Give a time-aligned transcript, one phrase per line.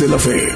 [0.00, 0.48] De la Fe.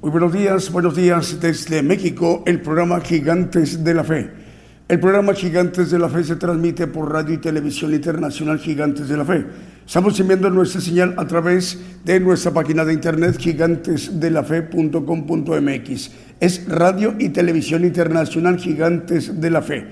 [0.00, 4.30] Muy buenos días, buenos días desde México, el programa Gigantes de la Fe.
[4.86, 9.16] El programa Gigantes de la Fe se transmite por Radio y Televisión Internacional Gigantes de
[9.16, 9.46] la Fe
[9.86, 16.10] Estamos enviando nuestra señal a través de nuestra página de internet gigantesdelafe.com.mx.
[16.42, 19.86] Es Radio y Televisión Internacional Gigantes de la Fe.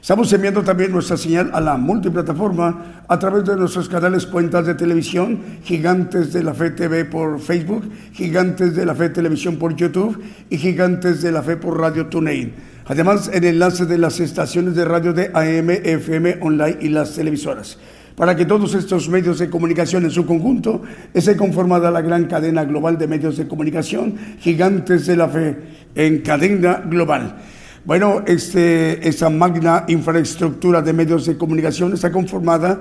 [0.00, 4.74] Estamos enviando también nuestra señal a la multiplataforma a través de nuestros canales cuentas de
[4.74, 10.20] televisión, Gigantes de la Fe TV por Facebook, Gigantes de la Fe Televisión por YouTube
[10.50, 12.52] y Gigantes de la Fe por Radio TuneIn.
[12.86, 17.78] Además, el enlace de las estaciones de radio de AM, FM, online y las televisoras
[18.22, 20.80] para que todos estos medios de comunicación en su conjunto
[21.12, 25.56] esté conformada la gran cadena global de medios de comunicación, gigantes de la fe
[25.96, 27.34] en cadena global.
[27.84, 32.80] Bueno, este, esta magna infraestructura de medios de comunicación está conformada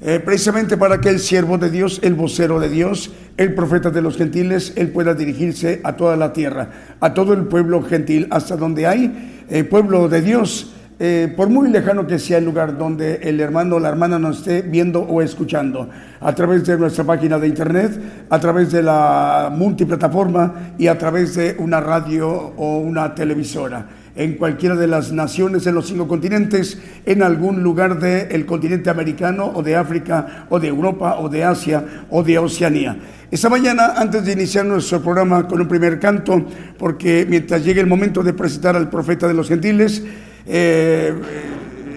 [0.00, 4.02] eh, precisamente para que el siervo de Dios, el vocero de Dios, el profeta de
[4.02, 8.56] los gentiles, él pueda dirigirse a toda la tierra, a todo el pueblo gentil, hasta
[8.56, 10.72] donde hay eh, pueblo de Dios
[11.04, 14.38] eh, por muy lejano que sea el lugar donde el hermano o la hermana nos
[14.38, 15.90] esté viendo o escuchando,
[16.20, 21.34] a través de nuestra página de internet, a través de la multiplataforma y a través
[21.34, 26.78] de una radio o una televisora en cualquiera de las naciones en los cinco continentes,
[27.04, 31.84] en algún lugar del continente americano o de África o de Europa o de Asia
[32.10, 32.96] o de Oceanía.
[33.28, 36.46] Esta mañana, antes de iniciar nuestro programa con un primer canto,
[36.78, 40.04] porque mientras llegue el momento de presentar al profeta de los gentiles,
[40.46, 41.14] eh,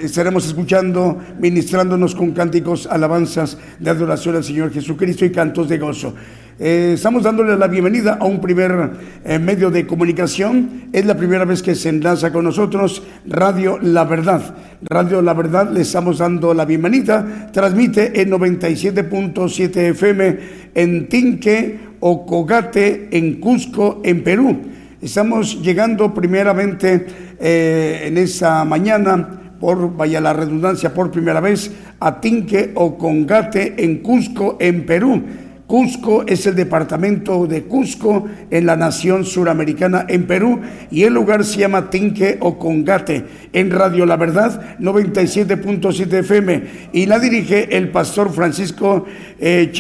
[0.02, 6.14] estaremos escuchando, ministrándonos con cánticos, alabanzas de adoración al Señor Jesucristo y cantos de gozo.
[6.58, 8.92] Eh, estamos dándole la bienvenida a un primer
[9.26, 10.90] eh, medio de comunicación.
[10.94, 14.56] Es la primera vez que se enlaza con nosotros Radio La Verdad.
[14.82, 17.52] Radio La Verdad le estamos dando la bienvenida.
[17.52, 20.40] Transmite en 97.7 FM
[20.76, 24.58] en Tinque, Ocogate, en Cusco, en Perú.
[25.06, 27.06] Estamos llegando primeramente
[27.40, 33.76] eh, en esa mañana por, vaya la redundancia, por primera vez a Tinque o Congate
[33.84, 35.22] en Cusco, en Perú.
[35.68, 40.62] Cusco es el departamento de Cusco en la nación suramericana en Perú
[40.92, 47.08] y el lugar se llama Tinque o Congate en Radio La Verdad 97.7 FM y
[47.08, 49.06] la dirige el pastor Francisco
[49.40, 49.72] eh,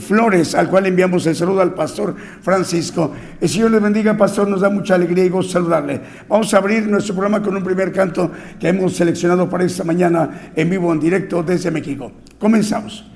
[0.00, 3.12] Flores al cual enviamos el saludo al pastor Francisco.
[3.38, 6.00] El Señor le bendiga pastor, nos da mucha alegría y gozo saludarle.
[6.26, 10.52] Vamos a abrir nuestro programa con un primer canto que hemos seleccionado para esta mañana
[10.56, 12.12] en vivo en directo desde México.
[12.38, 13.15] Comenzamos.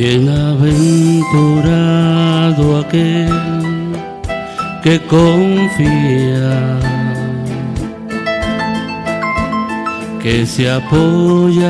[0.00, 3.28] Bienaventurado aquel
[4.82, 6.78] que confía,
[10.22, 11.68] que se apoya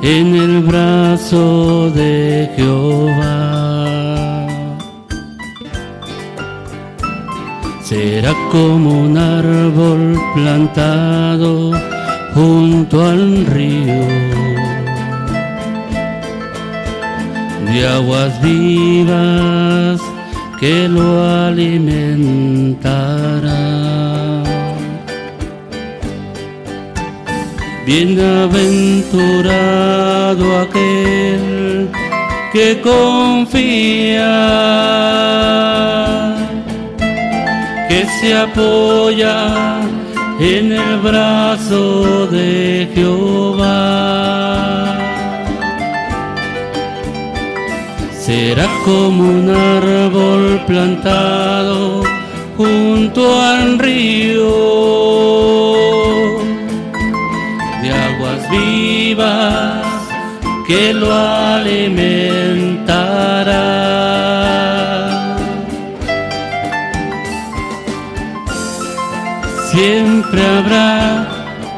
[0.00, 4.46] en el brazo de Jehová.
[7.82, 11.72] Será como un árbol plantado
[12.32, 14.49] junto al río
[17.72, 20.00] de aguas vivas
[20.58, 22.82] que lo alimentará.
[27.86, 31.88] Bienaventurado aquel
[32.52, 34.32] que confía,
[37.88, 39.80] que se apoya
[40.40, 44.39] en el brazo de Jehová.
[48.30, 52.04] Será como un árbol plantado
[52.56, 54.52] junto al río
[57.82, 59.84] de aguas vivas
[60.64, 61.96] que lo alimentará.
[69.72, 71.26] Siempre habrá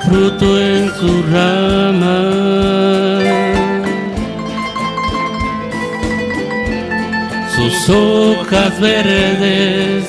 [0.05, 2.13] fruto en su rama.
[7.89, 10.05] Hojas verdes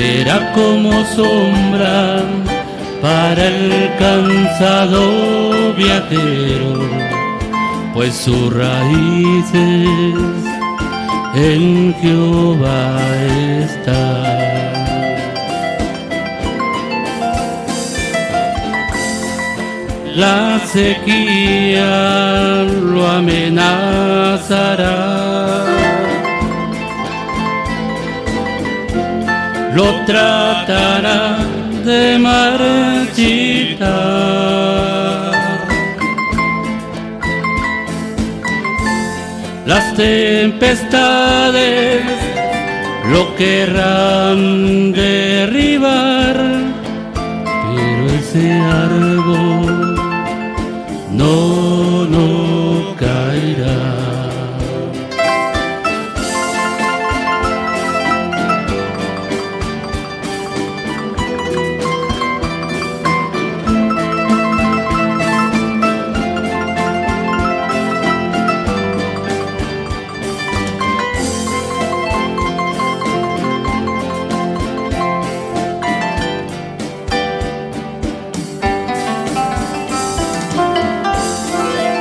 [0.00, 2.22] será como sombra
[3.02, 6.88] para el cansado viajero,
[7.92, 9.52] pues sus raíces
[11.34, 12.98] en Jehová
[13.62, 14.09] están.
[20.20, 24.98] La sequía lo amenazará
[29.74, 31.38] lo tratará
[31.84, 33.88] de marchitar.
[39.64, 42.02] Las tempestades
[43.12, 46.36] lo querrán derribar,
[47.14, 49.89] pero ese árbol
[51.20, 51.69] no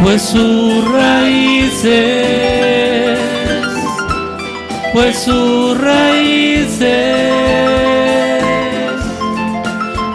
[0.09, 3.19] pues sus raíces,
[4.91, 6.81] pues sus raíces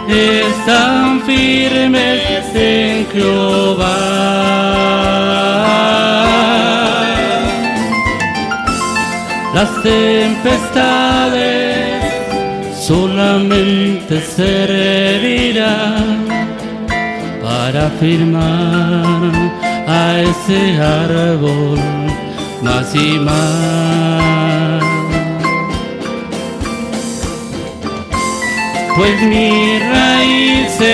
[0.09, 3.95] están firmes en Jehová.
[9.53, 11.55] Las tempestades
[12.85, 16.25] solamente servirán
[17.41, 19.64] para firmar
[19.95, 21.79] a ese árbol
[22.61, 24.83] más y más.
[28.97, 30.87] Pues mis raíces,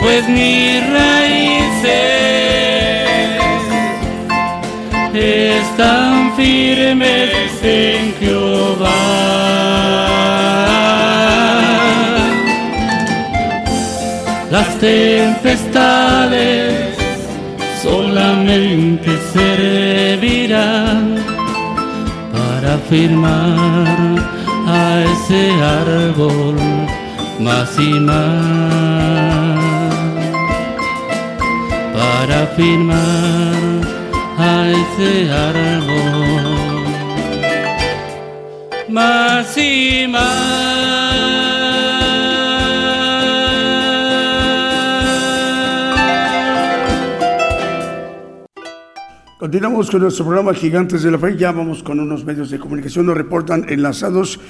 [0.00, 2.12] pues mis raíces
[5.14, 9.61] están firmes en Jehová.
[14.52, 16.44] Las tempestades
[17.82, 21.16] solamente servirán
[22.30, 24.18] para firmar
[24.66, 26.56] a ese árbol
[27.40, 28.44] más y más,
[31.96, 33.62] para firmar
[34.38, 36.84] a ese árbol
[38.90, 40.81] más y más.
[49.52, 51.36] Continuamos con nuestro programa Gigantes de la Fe.
[51.36, 53.04] Ya vamos con unos medios de comunicación.
[53.04, 54.40] Nos reportan enlazados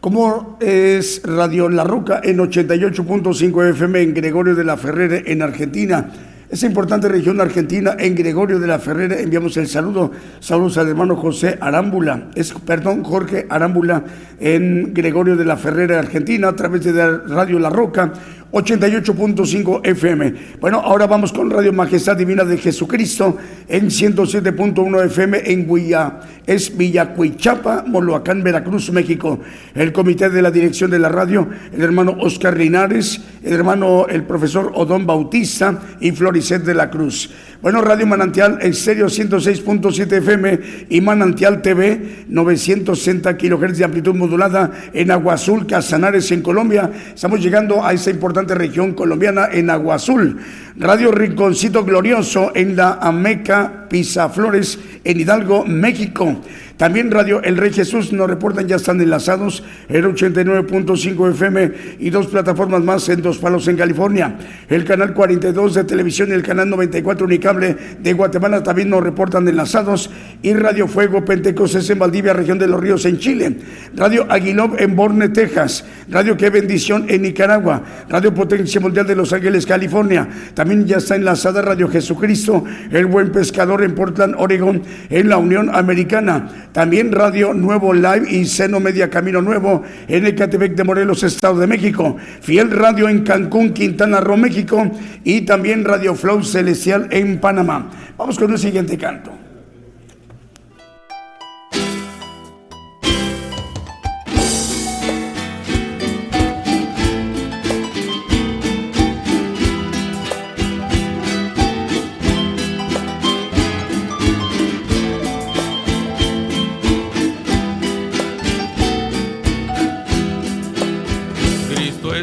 [0.00, 6.10] como es Radio La Roca en 88.5 FM en Gregorio de la Ferrere en Argentina.
[6.50, 10.10] Esa importante región argentina en Gregorio de la Ferrera enviamos el saludo.
[10.40, 14.02] Saludos al hermano José Arámbula, es, perdón, Jorge Arámbula
[14.40, 18.12] en Gregorio de la Ferrera, Argentina, a través de Radio La Roca
[18.52, 20.34] 88.5 FM.
[20.60, 23.36] Bueno, ahora vamos con Radio Majestad Divina de Jesucristo
[23.68, 26.20] en 107.1 FM en Huilla.
[26.46, 29.40] Es Villacuichapa, Moloacán, Veracruz, México.
[29.74, 34.24] El comité de la dirección de la radio, el hermano Oscar Linares el hermano, el
[34.24, 37.30] profesor Odón Bautista y Floricet de la Cruz.
[37.60, 40.60] Bueno, Radio Manantial serio 106.7 FM
[40.90, 46.88] y Manantial TV 960 kilohertz de amplitud modulada en Agua Azul, Casanares en Colombia.
[47.12, 50.38] Estamos llegando a esa importante región colombiana en Agua Azul.
[50.76, 53.88] Radio Rinconcito Glorioso en la Ameca
[54.32, 56.40] Flores en Hidalgo, México.
[56.78, 62.28] También Radio El Rey Jesús nos reportan ya están enlazados el 89.5 FM y dos
[62.28, 64.38] plataformas más en Dos Palos en California.
[64.68, 69.48] El canal 42 de televisión y el canal 94 Unicable de Guatemala también nos reportan
[69.48, 70.08] enlazados
[70.40, 73.56] y Radio Fuego Pentecostés en Valdivia, región de los Ríos en Chile.
[73.96, 75.84] Radio Aguilob en Borne, Texas.
[76.08, 77.82] Radio Qué Bendición en Nicaragua.
[78.08, 80.28] Radio Potencia Mundial de Los Ángeles, California.
[80.54, 84.80] También ya está enlazada Radio Jesucristo, el Buen Pescador en Portland, Oregon,
[85.10, 86.67] en la Unión Americana.
[86.72, 91.66] También Radio Nuevo Live y Seno Media Camino Nuevo en Ecatepec de Morelos, Estado de
[91.66, 92.16] México.
[92.40, 94.90] Fiel Radio en Cancún, Quintana Roo, México.
[95.24, 97.90] Y también Radio Flow Celestial en Panamá.
[98.16, 99.47] Vamos con el siguiente canto.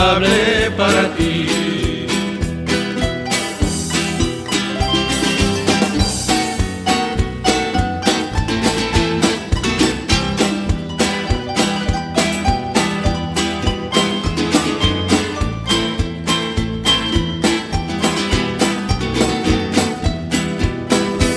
[0.00, 1.46] saludable para ti.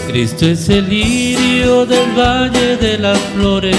[0.08, 3.76] Cristo es el lirio del valle de las flores,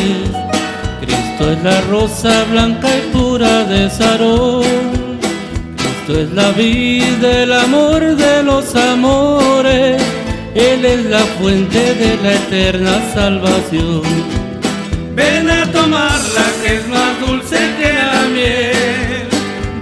[1.37, 5.19] Cristo es la rosa blanca y pura de Sarón,
[5.76, 10.00] Cristo es la vida, el amor de los amores,
[10.55, 14.03] Él es la fuente de la eterna salvación.
[15.17, 19.29] Ven a tomarla que es más dulce que la miel,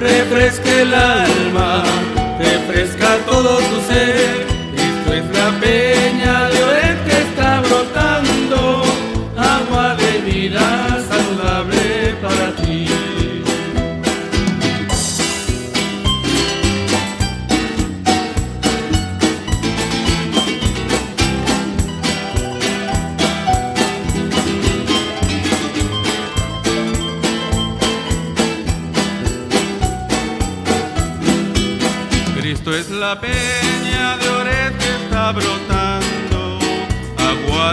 [0.01, 1.83] refresca el alma,
[2.39, 3.82] refresca todo tu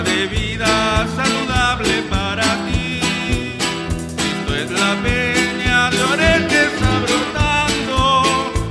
[0.03, 3.01] de vida saludable para ti.
[4.18, 6.68] Esto es la peña de Orel que
[7.06, 8.24] brotando,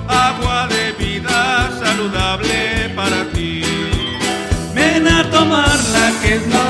[0.08, 3.62] agua de vida saludable para ti.
[4.74, 6.67] Ven a tomarla que es más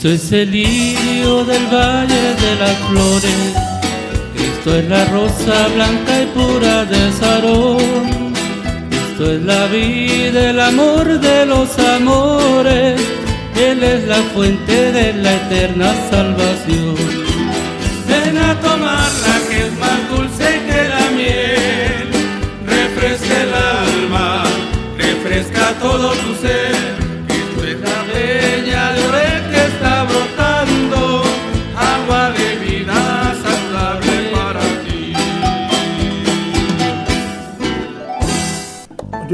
[0.00, 3.54] Cristo es el lirio del valle de las flores,
[4.34, 8.32] Cristo es la rosa blanca y pura de Sarón,
[8.88, 12.98] Cristo es la vida, el amor de los amores,
[13.56, 16.96] Él es la fuente de la eterna salvación.
[18.08, 22.08] Ven a tomarla que es más dulce que la miel,
[22.64, 24.44] refresca el alma,
[24.96, 26.79] refresca todo tu ser.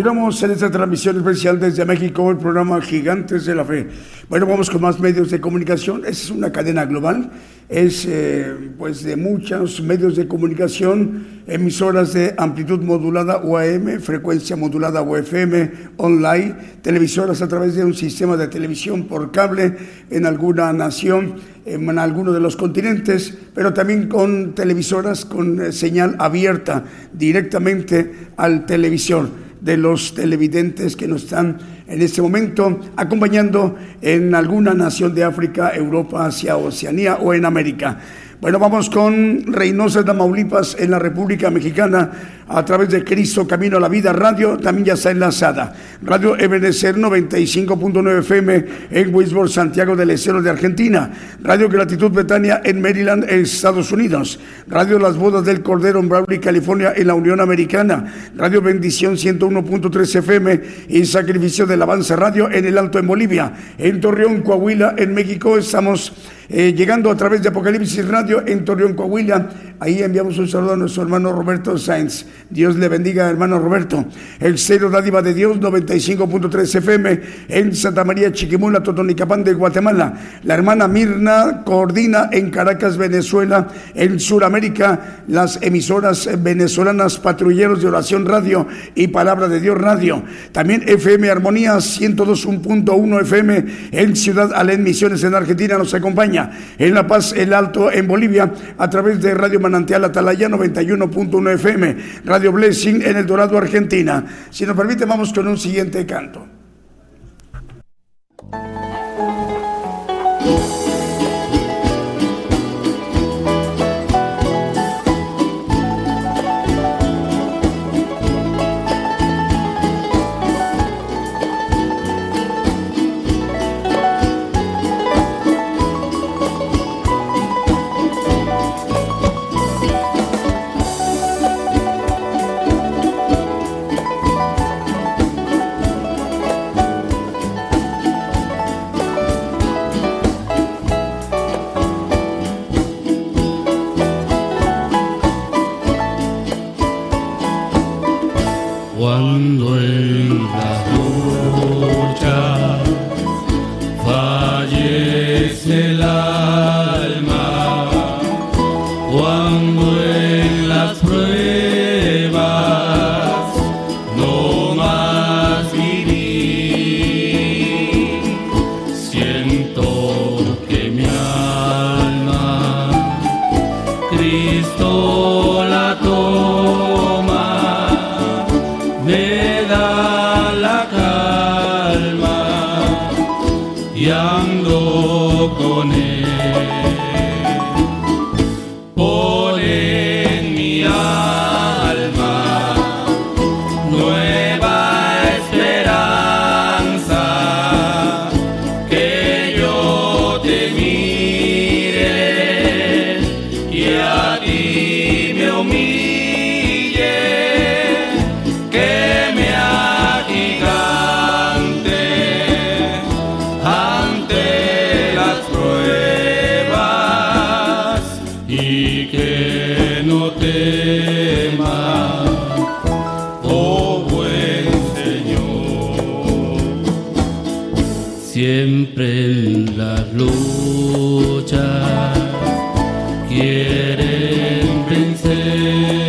[0.07, 3.89] Continuamos en esta transmisión especial desde México, el programa Gigantes de la Fe.
[4.29, 6.05] Bueno, vamos con más medios de comunicación.
[6.07, 7.33] Es una cadena global,
[7.69, 15.03] es eh, pues de muchos medios de comunicación, emisoras de amplitud modulada UAM, frecuencia modulada
[15.03, 19.75] UFM, online, televisoras a través de un sistema de televisión por cable
[20.09, 21.35] en alguna nación,
[21.65, 28.67] en alguno de los continentes, pero también con televisoras con eh, señal abierta directamente al
[28.67, 35.25] televisor de los televidentes que nos están en este momento acompañando en alguna nación de
[35.25, 37.99] África, Europa, Asia, Oceanía o en América.
[38.41, 42.11] Bueno, vamos con Reynosa de Tamaulipas en la República Mexicana
[42.49, 45.75] a través de Cristo Camino a la Vida Radio, también ya está enlazada.
[46.03, 51.11] Radio Ebenecer 95.9 FM en Wisborne, Santiago del Estero de Argentina.
[51.43, 54.39] Radio Gratitud Betania en Maryland, Estados Unidos.
[54.69, 58.13] Radio Las Bodas del Cordero en Bradley, California, en la Unión Americana.
[58.37, 63.53] Radio Bendición 101.3 FM y Sacrificio del Avance Radio en el Alto en Bolivia.
[63.77, 66.13] En Torreón, Coahuila, en México, estamos
[66.49, 69.49] eh, llegando a través de Apocalipsis Radio en Torreón, Coahuila.
[69.81, 72.25] Ahí enviamos un saludo a nuestro hermano Roberto Sainz.
[72.49, 74.05] Dios le bendiga, hermano Roberto.
[74.39, 80.15] El Cero Dádiva de Dios, 95.3 FM en Santa María Chiquimula, Totonicapán de Guatemala.
[80.45, 88.27] La hermana Mirna coordina en Caracas, Venezuela, en Sudamérica, las emisoras venezolanas Patrulleros de Oración
[88.27, 90.23] Radio y Palabra de Dios Radio.
[90.53, 97.07] También FM Armonía 102.1 FM en Ciudad Alén Misiones en Argentina nos acompaña en La
[97.07, 103.03] Paz, El Alto, en Bolivia, a través de Radio Manantial Atalaya 91.1 FM, Radio Blessing
[103.03, 104.25] en El Dorado, Argentina.
[104.51, 106.47] Si nos permite, vamos con un siguiente canto.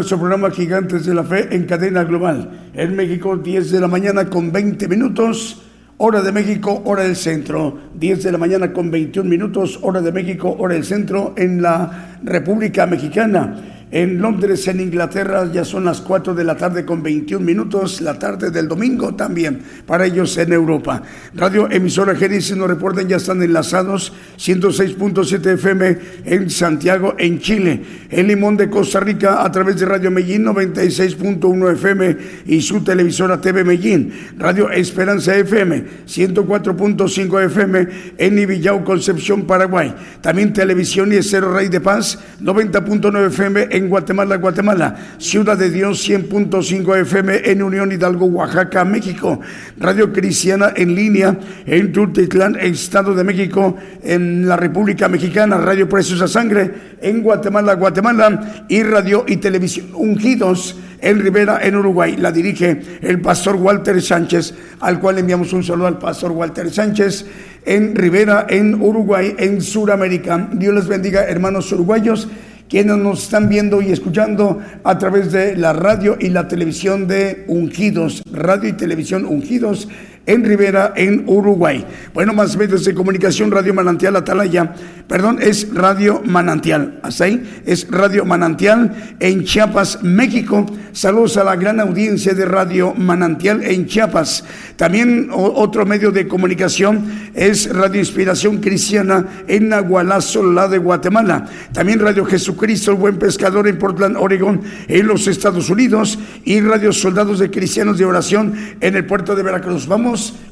[0.00, 2.70] nuestro programa Gigantes de la Fe en cadena global.
[2.72, 5.60] En México, 10 de la mañana con 20 minutos.
[5.98, 7.76] Hora de México, hora del centro.
[7.96, 12.16] 10 de la mañana con 21 minutos, hora de México, hora del centro en la
[12.22, 13.79] República Mexicana.
[13.92, 18.16] En Londres, en Inglaterra, ya son las 4 de la tarde con 21 minutos, la
[18.16, 21.02] tarde del domingo también, para ellos en Europa.
[21.34, 27.82] Radio Emisora Génesis nos reportan, ya están enlazados, 106.7 FM en Santiago, en Chile.
[28.10, 33.40] En Limón de Costa Rica, a través de Radio Medellín, 96.1 FM y su televisora
[33.40, 34.12] TV Medellín.
[34.38, 39.92] Radio Esperanza FM, 104.5 FM en Ibillau, Concepción, Paraguay.
[40.20, 44.96] También Televisión y Cero Rey de Paz, 90.9 FM en Guatemala, Guatemala.
[45.18, 49.40] Ciudad de Dios, 100.5 FM en Unión Hidalgo, Oaxaca, México.
[49.78, 55.58] Radio Cristiana en línea en Tultitlán, Estado de México, en la República Mexicana.
[55.58, 58.64] Radio Preciosa Sangre en Guatemala, Guatemala.
[58.68, 62.16] Y Radio y Televisión Ungidos en Rivera, en Uruguay.
[62.16, 67.26] La dirige el pastor Walter Sánchez, al cual enviamos un saludo al pastor Walter Sánchez
[67.64, 70.48] en Rivera, en Uruguay, en Sudamérica.
[70.52, 72.28] Dios les bendiga, hermanos uruguayos
[72.70, 77.44] quienes nos están viendo y escuchando a través de la radio y la televisión de
[77.48, 79.88] Ungidos, radio y televisión Ungidos
[80.26, 81.84] en Rivera, en Uruguay.
[82.12, 84.74] Bueno, más medios de comunicación, Radio Manantial Atalaya,
[85.08, 90.66] perdón, es Radio Manantial, hasta es Radio Manantial en Chiapas, México.
[90.92, 94.44] Saludos a la gran audiencia de Radio Manantial en Chiapas.
[94.76, 101.46] También otro medio de comunicación es Radio Inspiración Cristiana en Nahualazo, la de Guatemala.
[101.72, 106.18] También Radio Jesucristo, el Buen Pescador en Portland, Oregón, en los Estados Unidos.
[106.44, 109.86] Y Radio Soldados de Cristianos de Oración en el puerto de Veracruz.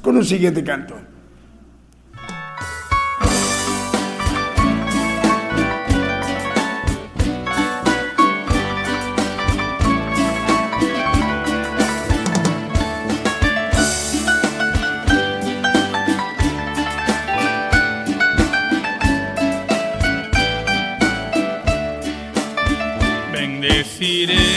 [0.02, 0.94] Con un siguiente canto.
[23.32, 24.47] Bendeciré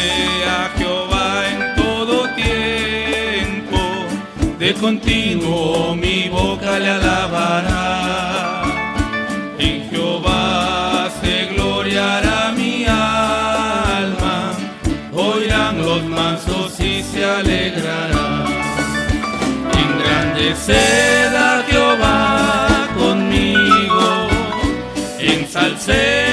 [4.81, 8.63] continuo mi boca le alabará.
[9.59, 14.53] En Jehová se gloriará mi alma,
[15.13, 18.45] oirán los mansos y se alegrarán.
[19.83, 24.27] Engrandeced a Jehová conmigo,
[25.19, 26.30] ensalcemos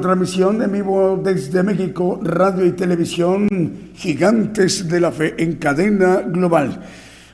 [0.00, 3.48] transmisión en vivo desde México, radio y televisión
[3.94, 6.80] Gigantes de la Fe en cadena global.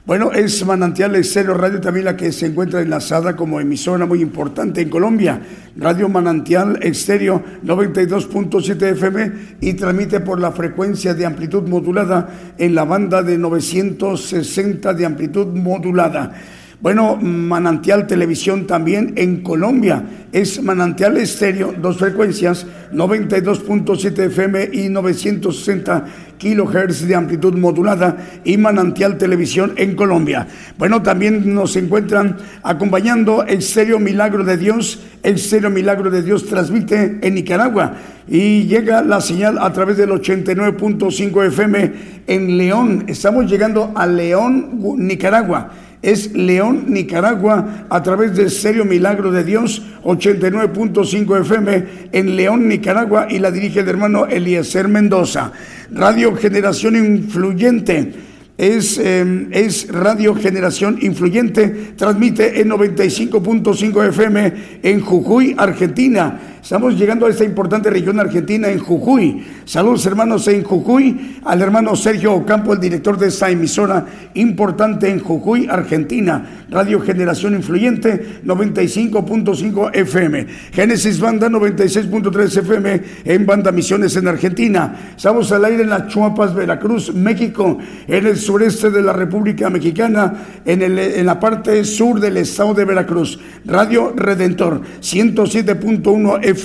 [0.06, 4.80] Bueno, es Manantial Estéreo Radio también la que se encuentra enlazada como emisora muy importante
[4.80, 5.40] en Colombia.
[5.76, 12.84] Radio Manantial Estéreo 92.7 FM y transmite por la frecuencia de amplitud modulada en la
[12.84, 16.34] banda de 960 de amplitud modulada.
[16.78, 20.04] Bueno, Manantial Televisión también en Colombia.
[20.30, 26.04] Es Manantial Estéreo, dos frecuencias, 92.7 FM y 960
[26.36, 30.48] kilohertz de amplitud modulada y Manantial Televisión en Colombia.
[30.76, 35.00] Bueno, también nos encuentran acompañando Estéreo Milagro de Dios.
[35.22, 37.94] Estéreo Milagro de Dios transmite en Nicaragua
[38.28, 41.92] y llega la señal a través del 89.5 FM
[42.26, 43.04] en León.
[43.06, 45.70] Estamos llegando a León, Nicaragua
[46.06, 53.26] es León, Nicaragua, a través de Serio Milagro de Dios, 89.5 FM en León, Nicaragua,
[53.28, 55.50] y la dirige el hermano Eliezer Mendoza.
[55.90, 58.12] Radio Generación Influyente.
[58.56, 64.52] Es, eh, es Radio Generación Influyente, transmite en 95.5 FM
[64.84, 66.55] en Jujuy, Argentina.
[66.66, 69.46] Estamos llegando a esta importante región argentina en Jujuy.
[69.64, 75.20] Saludos hermanos en Jujuy, al hermano Sergio Ocampo, el director de esta emisora importante en
[75.20, 76.64] Jujuy, Argentina.
[76.68, 80.46] Radio Generación Influyente, 95.5 FM.
[80.72, 85.12] Génesis Banda, 96.3 FM en Banda Misiones en Argentina.
[85.16, 90.34] Estamos al aire en las Chuapas, Veracruz, México, en el sureste de la República Mexicana,
[90.64, 93.38] en, en la parte sur del estado de Veracruz.
[93.64, 96.55] Radio Redentor, 107.1 FM.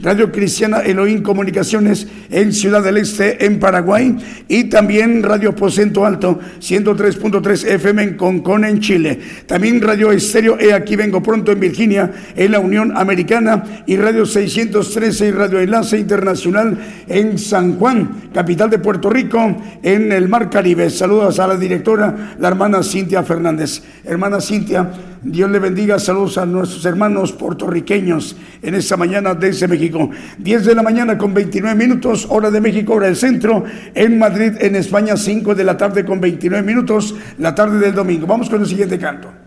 [0.00, 4.16] Radio Cristiana Elohim Comunicaciones en Ciudad del Este, en Paraguay.
[4.48, 9.18] Y también Radio Posento Alto, 103.3 FM en Concón, en Chile.
[9.46, 13.84] También Radio Estéreo E Aquí Vengo Pronto en Virginia, en la Unión Americana.
[13.86, 20.12] Y Radio 613 y Radio Enlace Internacional en San Juan, capital de Puerto Rico, en
[20.12, 20.90] el Mar Caribe.
[20.90, 23.82] Saludos a la directora, la hermana Cintia Fernández.
[24.04, 24.90] Hermana Cintia,
[25.24, 25.98] Dios le bendiga.
[25.98, 30.10] Saludos a nuestros hermanos puertorriqueños en esta mañana desde México.
[30.38, 33.64] 10 de la mañana con 29 minutos, hora de México, hora del centro.
[33.94, 38.26] En Madrid, en España, 5 de la tarde con 29 minutos, la tarde del domingo.
[38.26, 39.43] Vamos con el siguiente canto.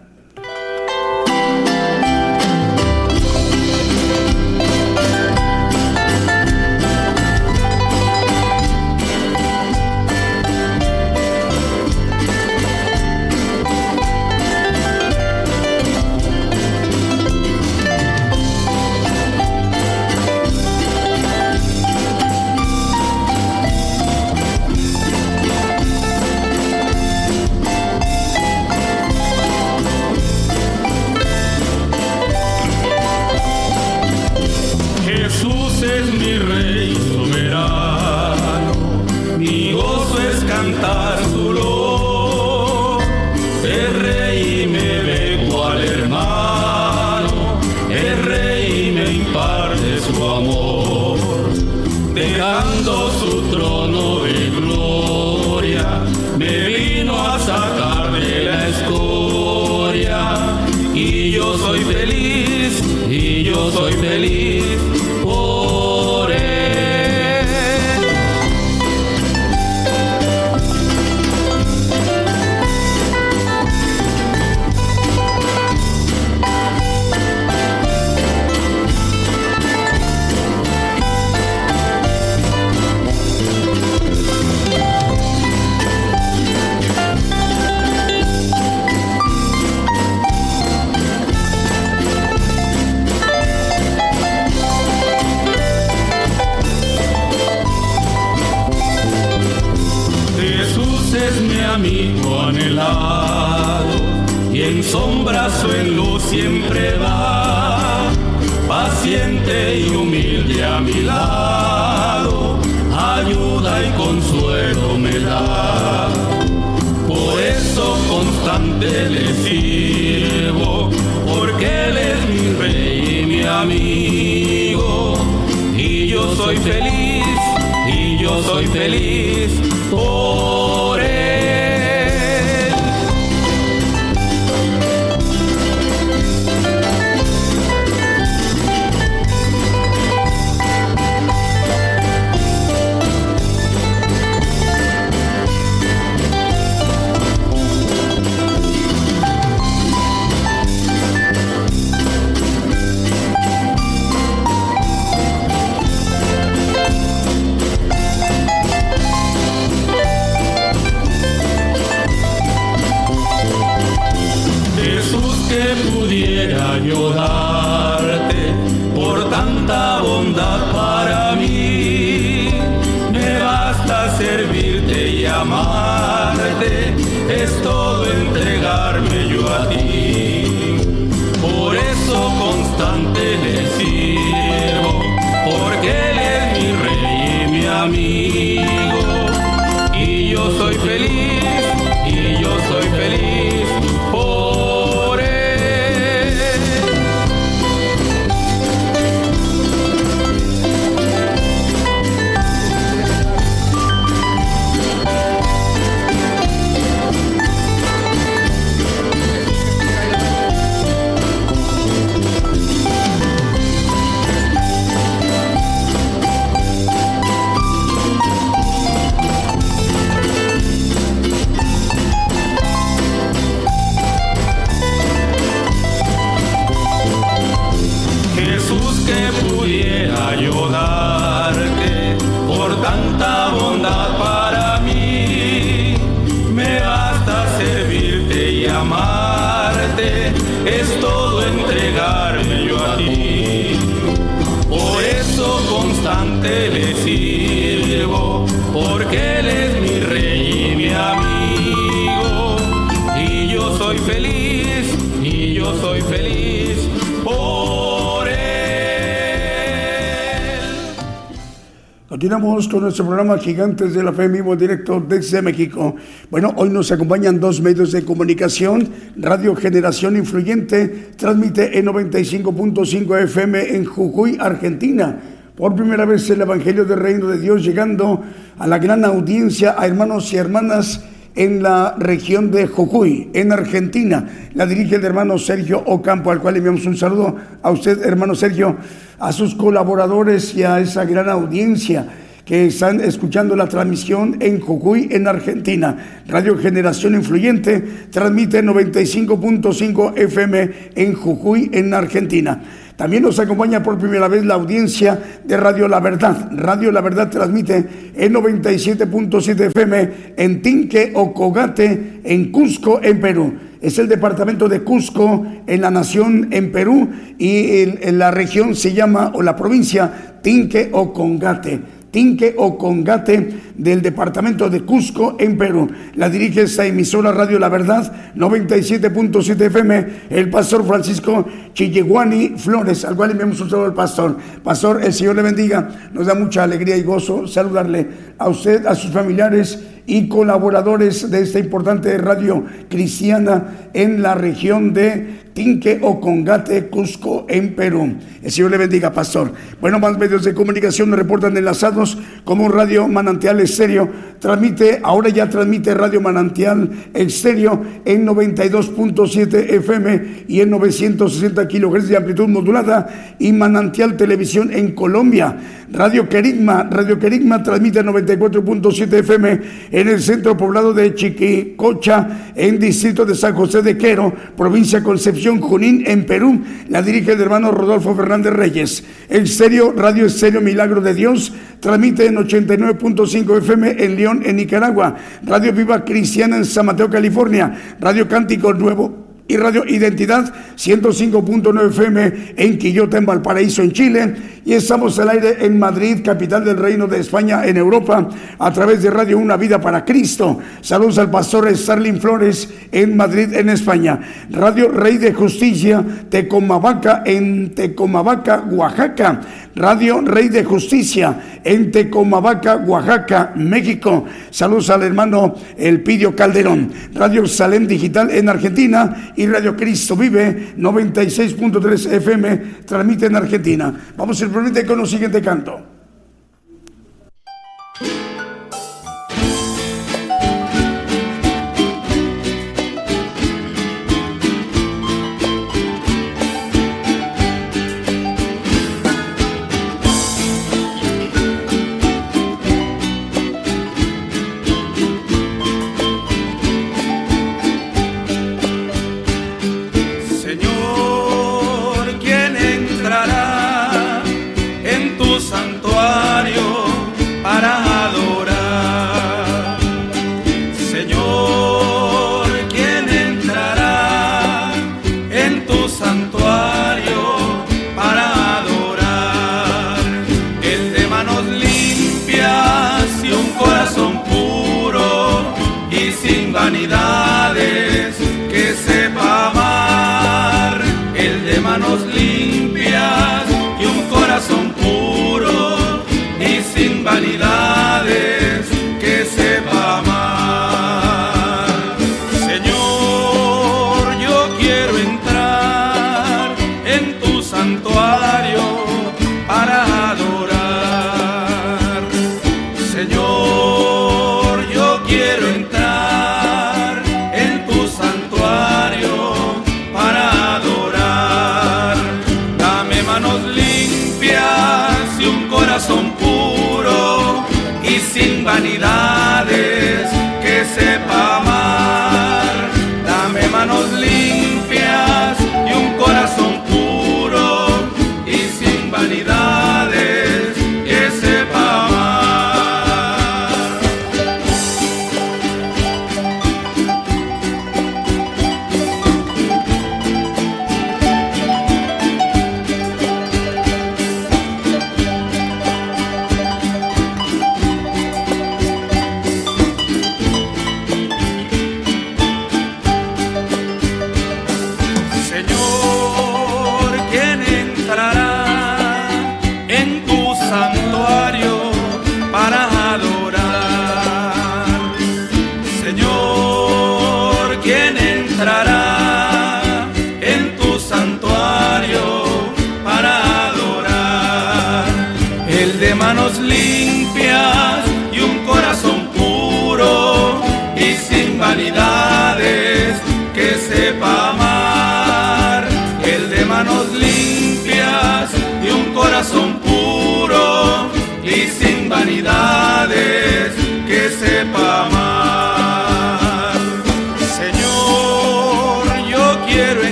[262.78, 265.96] Con nuestro programa Gigantes de la Fe en vivo directo desde México.
[266.30, 268.88] Bueno, hoy nos acompañan dos medios de comunicación.
[269.16, 275.18] Radio Generación Influyente transmite en 95.5 FM en Jujuy, Argentina.
[275.56, 278.24] Por primera vez el Evangelio del Reino de Dios llegando
[278.60, 281.04] a la gran audiencia, a hermanos y hermanas
[281.34, 284.24] en la región de Jujuy, en Argentina.
[284.54, 288.36] La dirige el hermano Sergio Ocampo, al cual le enviamos un saludo a usted, hermano
[288.36, 288.78] Sergio,
[289.18, 292.06] a sus colaboradores y a esa gran audiencia
[292.48, 296.22] que están escuchando la transmisión en Jujuy, en Argentina.
[296.30, 302.62] Radio Generación Influyente transmite 95.5 FM en Jujuy, en Argentina.
[302.96, 306.50] También nos acompaña por primera vez la audiencia de Radio La Verdad.
[306.54, 307.86] Radio La Verdad transmite
[308.16, 313.54] en 97.7 FM en Tinque o Cogate, en Cusco, en Perú.
[313.82, 318.94] Es el departamento de Cusco en la nación en Perú y en, la región se
[318.94, 321.97] llama, o la provincia, Tinque o Congate.
[322.12, 325.90] Tinque o Congate del departamento de Cusco en Perú.
[326.16, 333.16] La dirige esta emisora Radio La Verdad 97.7 FM el pastor Francisco Chilleguani Flores, al
[333.16, 334.38] cual enviamos un saludo al pastor.
[334.64, 335.90] Pastor, el Señor le bendiga.
[336.14, 341.42] Nos da mucha alegría y gozo saludarle a usted, a sus familiares y colaboradores de
[341.42, 348.16] esta importante radio cristiana en la región de Tinque o Congate, Cusco, en Perú.
[348.44, 349.52] El Señor le bendiga, pastor.
[349.82, 354.08] Bueno, más medios de comunicación nos reportan enlazados como Radio Manantial Estéreo.
[354.40, 362.18] Transmite, ahora ya transmite Radio Manantial Estéreo en 92.7 FM y en 960 kHz de
[362.18, 365.58] amplitud modulada y Manantial Televisión en Colombia.
[365.90, 369.62] Radio Querigma, Radio Querigma transmite 94.7 FM
[369.92, 375.62] en el centro poblado de Chiquicocha, en distrito de San José de Quero, provincia Concepción
[375.62, 376.62] Junín en Perú.
[376.90, 379.04] La dirige el hermano Rodolfo Fernández Reyes.
[379.30, 385.16] El serio Radio Estéreo Milagro de Dios transmite en 89.5 FM en León, en Nicaragua.
[385.44, 387.96] Radio Viva Cristiana en San Mateo, California.
[388.00, 394.36] Radio Cántico Nuevo y Radio Identidad 105.9 FM en Quillota, en Valparaíso, en Chile.
[394.66, 398.28] Y estamos al aire en Madrid, capital del Reino de España, en Europa,
[398.60, 400.60] a través de Radio Una Vida para Cristo.
[400.82, 404.20] Saludos al pastor Starling Flores en Madrid, en España.
[404.50, 409.40] Radio Rey de Justicia, Tecomavaca, en Tecomavaca, Oaxaca.
[409.78, 414.26] Radio Rey de Justicia en Tecomavaca, Oaxaca, México.
[414.50, 416.92] Saludos al hermano Elpidio Calderón.
[417.14, 423.94] Radio Salem Digital en Argentina y Radio Cristo Vive 96.3 FM transmite en Argentina.
[424.18, 425.97] Vamos simplemente con el siguiente canto.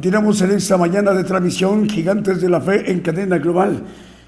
[0.00, 3.82] Continuamos en esta mañana de transmisión Gigantes de la Fe en cadena global.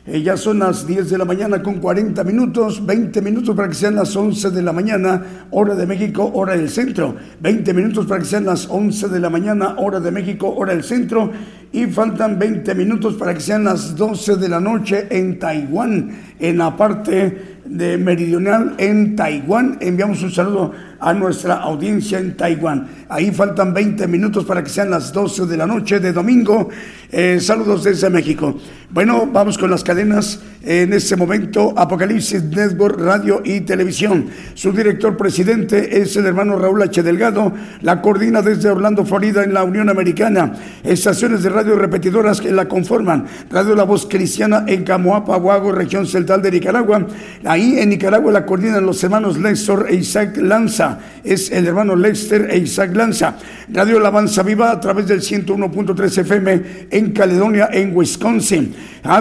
[0.04, 3.74] Eh, ya son las 10 de la mañana con 40 minutos, 20 minutos para que
[3.74, 7.16] sean las 11 de la mañana, hora de México, hora del centro.
[7.40, 10.84] 20 minutos para que sean las 11 de la mañana, hora de México, hora del
[10.84, 11.32] centro.
[11.72, 16.58] Y faltan 20 minutos para que sean las 12 de la noche en Taiwán, en
[16.58, 19.78] la parte de meridional en Taiwán.
[19.80, 22.88] Enviamos un saludo a nuestra audiencia en Taiwán.
[23.08, 26.68] Ahí faltan 20 minutos para que sean las 12 de la noche de domingo.
[27.10, 28.58] Eh, saludos desde México.
[28.90, 30.40] Bueno, vamos con las cadenas.
[30.64, 34.26] En este momento, Apocalipsis Network Radio y Televisión.
[34.54, 37.02] Su director presidente es el hermano Raúl H.
[37.02, 37.52] Delgado.
[37.80, 40.52] La coordina desde Orlando, Florida, en la Unión Americana.
[40.84, 43.26] Estaciones de radio repetidoras que la conforman.
[43.50, 47.08] Radio La Voz Cristiana en Camoapa, Huago, región central de Nicaragua.
[47.44, 52.48] Ahí en Nicaragua la coordinan los hermanos Lexor e Isaac Lanza es el hermano Lester
[52.50, 53.36] e Isaac Lanza.
[53.72, 58.74] Radio Alabanza Viva a través del 101.3 FM en Caledonia, en Wisconsin.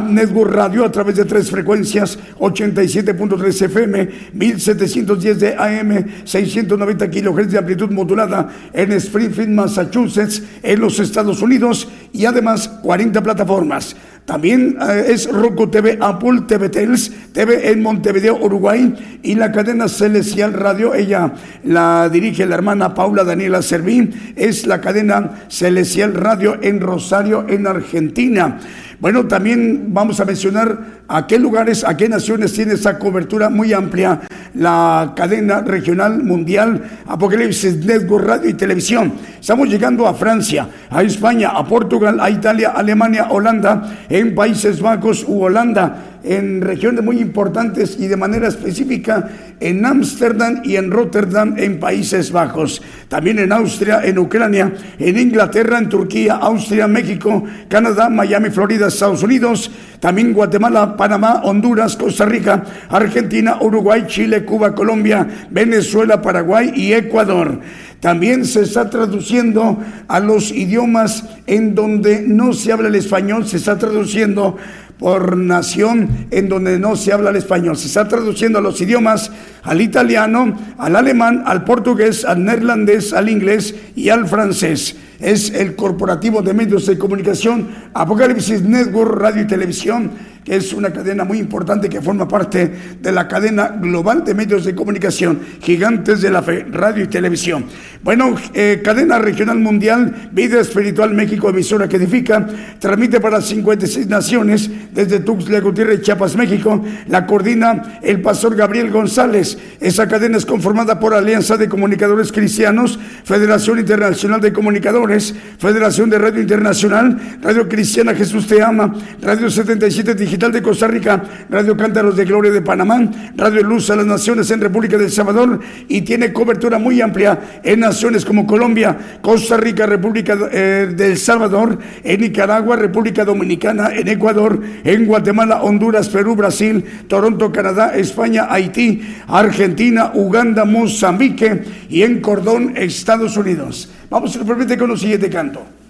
[0.09, 7.57] Network Radio a través de tres frecuencias, 87.3 FM, 1710 de AM, 690 kHz de
[7.57, 13.95] amplitud modulada en Springfield, Massachusetts, en los Estados Unidos y además 40 plataformas.
[14.25, 19.87] También eh, es Roku TV, Apple TV Tels, TV en Montevideo, Uruguay y la cadena
[19.87, 20.93] Celestial Radio.
[20.93, 24.33] Ella la dirige la hermana Paula Daniela Servín.
[24.35, 28.59] Es la cadena Celestial Radio en Rosario, en Argentina.
[29.01, 33.73] Bueno, también vamos a mencionar a qué lugares, a qué naciones tiene esa cobertura muy
[33.73, 34.21] amplia
[34.53, 39.13] la cadena regional mundial Apocalipsis Network Radio y Televisión.
[39.39, 45.25] Estamos llegando a Francia, a España, a Portugal, a Italia, Alemania, Holanda, en Países Bajos
[45.27, 51.55] u Holanda en regiones muy importantes y de manera específica en Ámsterdam y en Rotterdam
[51.57, 52.81] en Países Bajos.
[53.07, 59.23] También en Austria, en Ucrania, en Inglaterra, en Turquía, Austria, México, Canadá, Miami, Florida, Estados
[59.23, 59.71] Unidos.
[59.99, 67.59] También Guatemala, Panamá, Honduras, Costa Rica, Argentina, Uruguay, Chile, Cuba, Colombia, Venezuela, Paraguay y Ecuador.
[67.99, 73.57] También se está traduciendo a los idiomas en donde no se habla el español, se
[73.57, 74.57] está traduciendo
[74.99, 77.75] por nación en donde no se habla el español.
[77.75, 79.31] Se está traduciendo a los idiomas,
[79.63, 84.95] al italiano, al alemán, al portugués, al neerlandés, al inglés y al francés.
[85.19, 90.11] Es el corporativo de medios de comunicación Apocalipsis Network Radio y Televisión
[90.43, 94.65] que es una cadena muy importante que forma parte de la cadena global de medios
[94.65, 97.65] de comunicación, gigantes de la fe, radio y televisión.
[98.03, 102.47] Bueno, eh, cadena regional mundial, Vida Espiritual México, emisora que edifica,
[102.79, 106.83] transmite para 56 naciones desde Tuxtla Gutiérrez, Chiapas, México.
[107.07, 109.57] La coordina el pastor Gabriel González.
[109.79, 116.17] Esa cadena es conformada por Alianza de Comunicadores Cristianos, Federación Internacional de Comunicadores, Federación de
[116.17, 122.15] Radio Internacional, Radio Cristiana Jesús Te Ama, Radio 77 Digital de Costa Rica, Radio Cántaros
[122.15, 123.01] de Gloria de Panamá,
[123.35, 125.59] Radio Luz a las Naciones en República del Salvador
[125.89, 131.77] y tiene cobertura muy amplia en naciones como Colombia, Costa Rica, República eh, del Salvador,
[132.01, 139.01] en Nicaragua, República Dominicana, en Ecuador, en Guatemala, Honduras, Perú, Brasil, Toronto, Canadá, España, Haití,
[139.27, 143.91] Argentina, Uganda, Mozambique y en Cordón, Estados Unidos.
[144.09, 145.80] Vamos a permite con el siguiente canto.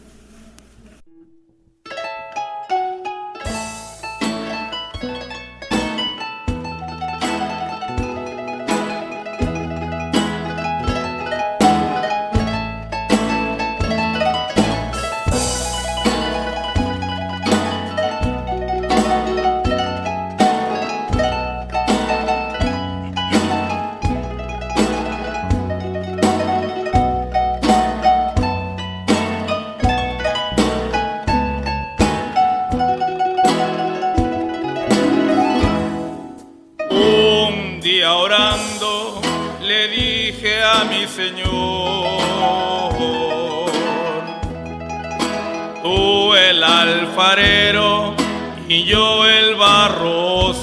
[48.74, 50.54] Y yo el barro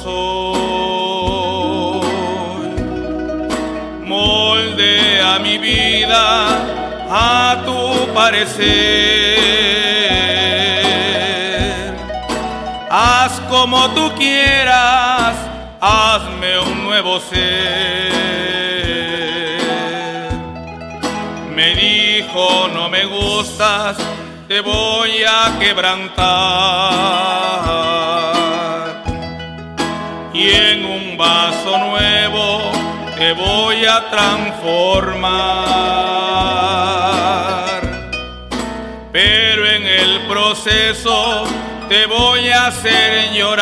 [4.02, 6.48] Moldea mi vida
[7.10, 8.64] a tu parecer.
[12.90, 15.36] Haz como tú quieras,
[15.78, 18.08] hazme un nuevo ser.
[21.54, 23.98] Me dijo, no me gustas
[24.48, 27.37] te voy a quebrantar
[31.18, 32.72] vaso nuevo
[33.18, 35.28] te voy a transformar.
[39.10, 41.44] Pero en el proceso
[41.88, 43.58] te voy a hacer llorar.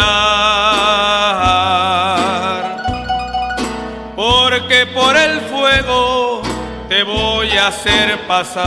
[4.15, 6.43] Porque por el fuego
[6.91, 8.67] te voy a hacer pasar.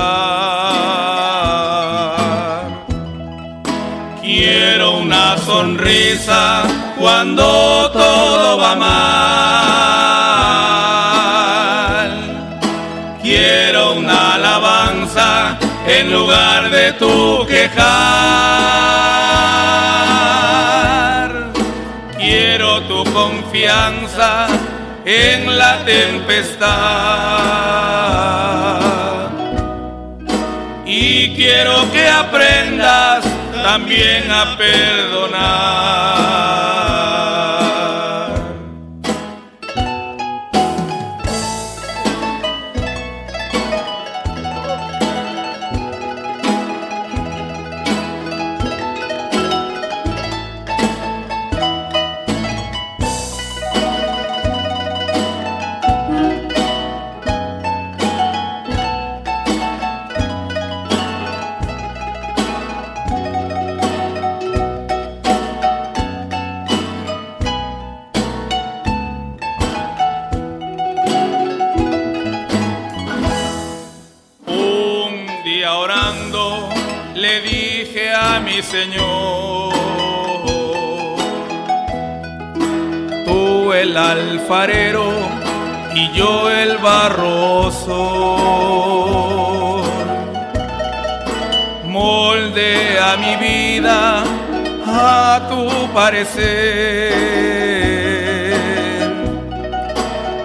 [4.21, 8.89] Quiero una sonrisa cuando todo va mal.
[13.21, 17.79] Quiero una alabanza en lugar de tu quejar.
[22.17, 24.47] Quiero tu confianza
[25.05, 26.69] en la tempestad.
[30.85, 33.23] Y quiero que aprendas
[33.63, 36.18] también a perdonar.
[78.61, 79.73] Señor,
[83.25, 85.11] tú el alfarero
[85.95, 87.95] y yo el barroso.
[91.85, 94.23] Molde a mi vida
[94.85, 97.13] a tu parecer.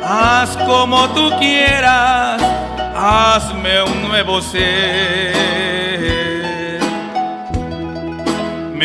[0.04, 2.40] Haz como tú quieras,
[2.96, 6.33] hazme un nuevo ser.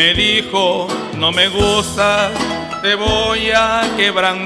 [0.00, 0.88] Me dijo,
[1.18, 2.30] no me gusta,
[2.80, 4.40] te voy a quebrantar.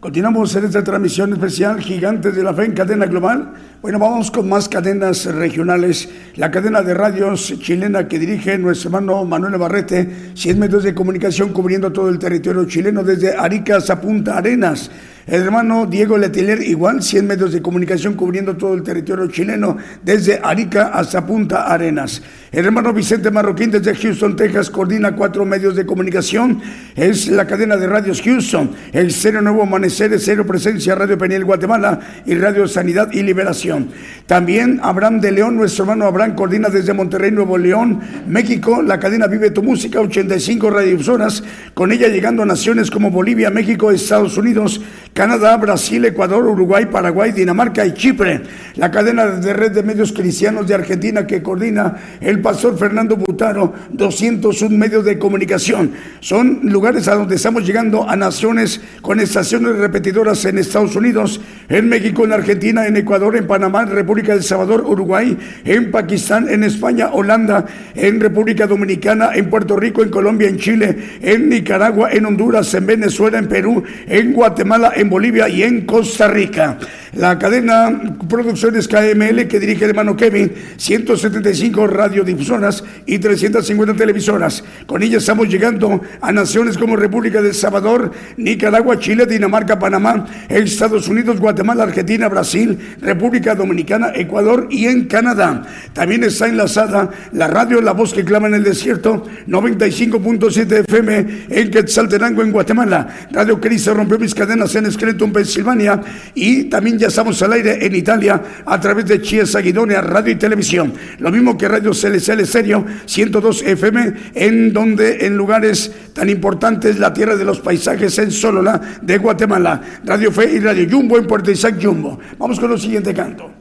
[0.00, 3.52] Continuamos en esta transmisión especial Gigantes de la Fe en cadena global.
[3.80, 6.08] Bueno, vamos con más cadenas regionales.
[6.34, 11.52] La cadena de radios chilena que dirige nuestro hermano Manuel Barrete, 100 medios de comunicación
[11.52, 14.90] cubriendo todo el territorio chileno desde Arica hasta Punta Arenas.
[15.26, 20.40] El hermano Diego Letelier, igual 100 medios de comunicación cubriendo todo el territorio chileno, desde
[20.42, 22.22] Arica hasta Punta Arenas.
[22.50, 26.60] El hermano Vicente Marroquín, desde Houston, Texas, coordina cuatro medios de comunicación.
[26.96, 32.00] Es la cadena de radios Houston, el Cero Nuevo Amanecer, Cero Presencia, Radio Peniel Guatemala
[32.26, 33.90] y Radio Sanidad y Liberación.
[34.26, 39.28] También Abraham de León, nuestro hermano Abraham, coordina desde Monterrey, Nuevo León, México, la cadena
[39.28, 41.44] Vive tu Música, 85 radiodifusoras,
[41.74, 44.80] con ella llegando a naciones como Bolivia, México, Estados Unidos,
[45.12, 48.42] Canadá, Brasil, Ecuador, Uruguay, Paraguay, Dinamarca y Chipre.
[48.76, 53.74] La cadena de red de medios cristianos de Argentina que coordina el pastor Fernando Butaro,
[53.90, 55.92] 201 medios de comunicación.
[56.20, 61.88] Son lugares a donde estamos llegando a naciones con estaciones repetidoras en Estados Unidos, en
[61.88, 67.10] México, en Argentina, en Ecuador, en Panamá, República del Salvador, Uruguay, en Pakistán, en España,
[67.12, 72.72] Holanda, en República Dominicana, en Puerto Rico, en Colombia, en Chile, en Nicaragua, en Honduras,
[72.74, 76.78] en Venezuela, en Perú, en Guatemala, en Bolivia y en Costa Rica.
[77.12, 84.62] La cadena Producciones KML que dirige el hermano Kevin, 175 radiodifusoras y 350 televisoras.
[84.86, 91.08] Con ella estamos llegando a naciones como República del Salvador, Nicaragua, Chile, Dinamarca, Panamá, Estados
[91.08, 95.64] Unidos, Guatemala, Argentina, Brasil, República Dominicana, Ecuador y en Canadá.
[95.92, 101.70] También está enlazada la radio La Voz que clama en el desierto, 95.7 FM en
[101.72, 103.08] Quetzaltenango, en Guatemala.
[103.32, 106.00] Radio Cristo rompió mis cadenas en Scranton, Pensilvania
[106.36, 110.36] y también ya estamos al aire en Italia a través de Chiesa Guidonia Radio y
[110.36, 110.92] Televisión.
[111.18, 117.12] Lo mismo que Radio CLCL Serio 102 FM, en donde en lugares tan importantes, la
[117.12, 119.80] tierra de los paisajes en Solola de Guatemala.
[120.04, 122.18] Radio Fe y Radio Jumbo en Puerto Isaac Jumbo.
[122.38, 123.59] Vamos con el siguiente canto.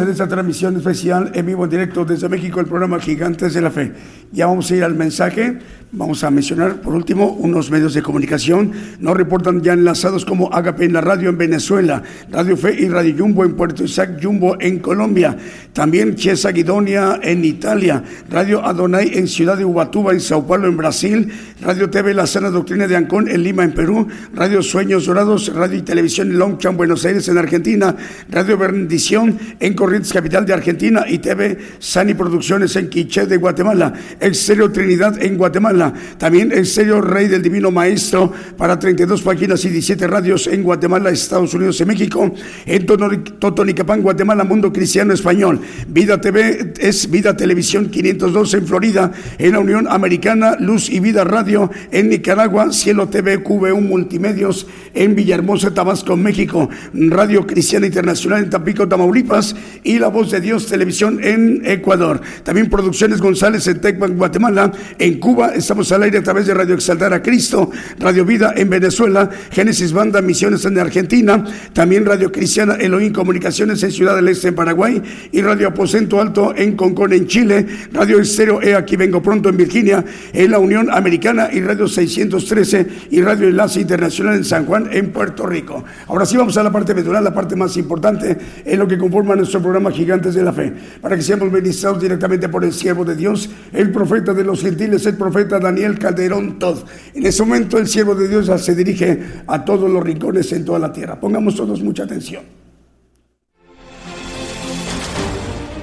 [0.00, 3.70] En esta transmisión especial en vivo en directo desde México, el programa Gigantes de la
[3.70, 3.92] Fe.
[4.30, 5.58] Ya vamos a ir al mensaje.
[5.90, 8.72] Vamos a mencionar por último unos medios de comunicación.
[9.00, 13.14] Nos reportan ya enlazados como Agape en la radio en Venezuela, Radio Fe y Radio
[13.16, 15.34] Jumbo en Puerto Isaac, Jumbo en Colombia.
[15.72, 20.76] También Chiesa Guidonia en Italia, Radio Adonai en Ciudad de Ubatuba en Sao Paulo en
[20.76, 21.32] Brasil,
[21.62, 25.78] Radio TV La Sana Doctrina de Ancón en Lima en Perú, Radio Sueños Dorados, Radio
[25.78, 27.96] y Televisión en Longchamp, Buenos Aires en Argentina,
[28.28, 33.94] Radio Bendición en Corrientes Capital de Argentina y TV Sani Producciones en Quiché de Guatemala,
[34.20, 35.77] Exterior Trinidad en Guatemala.
[36.18, 41.10] También el sello Rey del Divino Maestro para 32 páginas y 17 radios en Guatemala,
[41.10, 42.32] Estados Unidos y México.
[42.66, 45.60] En Totonicapán, Guatemala, Mundo Cristiano Español.
[45.88, 49.12] Vida TV es Vida Televisión 502 en Florida.
[49.38, 51.70] En la Unión Americana, Luz y Vida Radio.
[51.90, 54.66] En Nicaragua, Cielo TV QV1 Multimedios.
[54.94, 56.68] En Villahermosa, Tabasco, México.
[56.92, 59.54] Radio Cristiana Internacional en Tampico, Tamaulipas.
[59.84, 62.20] Y La Voz de Dios Televisión en Ecuador.
[62.42, 64.72] También Producciones González en Tecpan, Guatemala.
[64.98, 68.70] En Cuba, Estamos al aire a través de Radio Exaltar a Cristo, Radio Vida en
[68.70, 71.44] Venezuela, Génesis Banda Misiones en Argentina,
[71.74, 76.54] también Radio Cristiana Elohim Comunicaciones en Ciudad del Este en Paraguay y Radio Aposento Alto
[76.56, 80.02] en Concón en Chile, Radio Estéreo E aquí vengo pronto en Virginia,
[80.32, 85.12] en la Unión Americana y Radio 613 y Radio Enlace Internacional en San Juan en
[85.12, 85.84] Puerto Rico.
[86.06, 89.36] Ahora sí vamos a la parte medular, la parte más importante en lo que conforma
[89.36, 93.14] nuestro programa Gigantes de la Fe, para que seamos ministrados directamente por el siervo de
[93.14, 96.78] Dios, el profeta de los gentiles, el profeta Daniel Calderón Todd.
[97.14, 100.78] En ese momento el siervo de Dios se dirige a todos los rincones en toda
[100.78, 101.18] la tierra.
[101.20, 102.58] Pongamos todos mucha atención.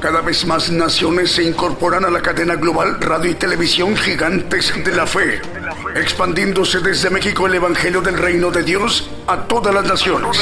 [0.06, 4.96] Cada vez más naciones se incorporan a la cadena global radio y televisión gigantes de
[4.96, 5.42] la fe,
[5.96, 10.38] expandiéndose desde México el Evangelio del Reino de Dios a todas las naciones.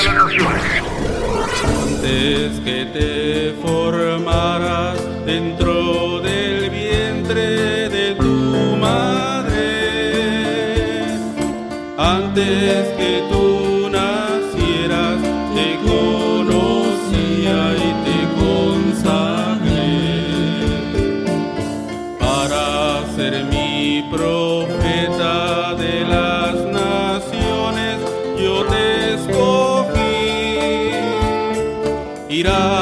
[1.64, 6.20] Antes que te formaras dentro
[12.36, 15.22] antes que tú nacieras,
[15.54, 19.86] te conocía y te consagré
[22.20, 27.98] para ser mi profeta de las naciones.
[28.42, 30.50] Yo te escogí,
[32.30, 32.73] irás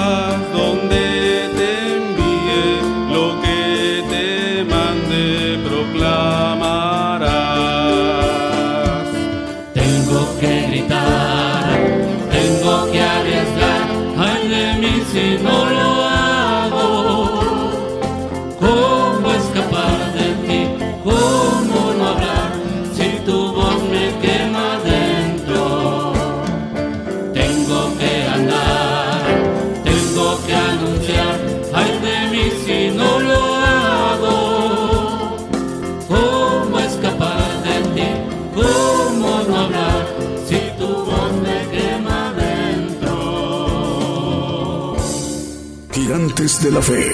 [46.42, 47.12] De la Fe.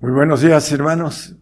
[0.00, 1.36] Muy buenos días, hermanos.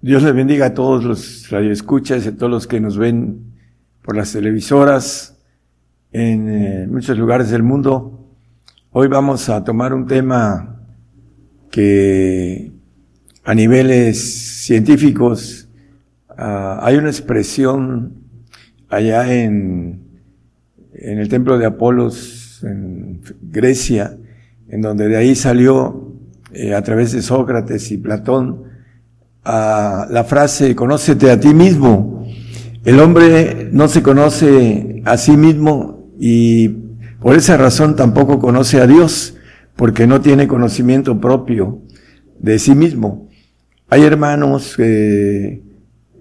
[0.00, 3.54] Dios les bendiga a todos los radioescuchas y a todos los que nos ven
[4.02, 5.38] por las televisoras
[6.10, 8.28] en eh, muchos lugares del mundo.
[8.90, 10.80] Hoy vamos a tomar un tema
[11.70, 12.72] que
[13.44, 15.59] a niveles científicos
[16.40, 18.14] ah, hay una expresión
[18.88, 20.02] allá en,
[20.94, 24.16] en el templo de Apolos en Grecia,
[24.68, 26.14] en donde de ahí salió
[26.52, 28.64] eh, a través de Sócrates y Platón
[29.44, 32.26] a la frase conócete a ti mismo.
[32.84, 36.68] El hombre no se conoce a sí mismo y
[37.20, 39.36] por esa razón tampoco conoce a Dios,
[39.76, 41.82] porque no tiene conocimiento propio
[42.38, 43.28] de sí mismo.
[43.88, 45.62] Hay hermanos que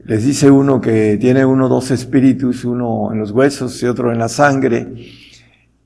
[0.05, 4.19] les dice uno que tiene uno dos espíritus, uno en los huesos y otro en
[4.19, 4.87] la sangre,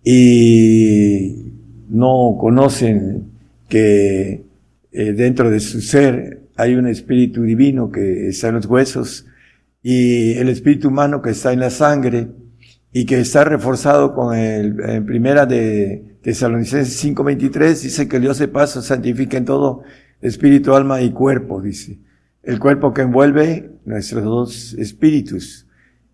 [0.04, 1.54] y
[1.90, 3.32] no conocen
[3.68, 4.46] que
[4.92, 9.26] eh, dentro de su ser hay un espíritu divino que está en los huesos
[9.82, 12.28] y el espíritu humano que está en la sangre
[12.92, 18.48] y que está reforzado con el en primera de Tesalonicenses 5:23 dice que Dios de
[18.48, 19.84] paz os santifica en todo
[20.22, 22.00] espíritu, alma y cuerpo, dice.
[22.44, 25.66] El cuerpo que envuelve nuestros dos espíritus.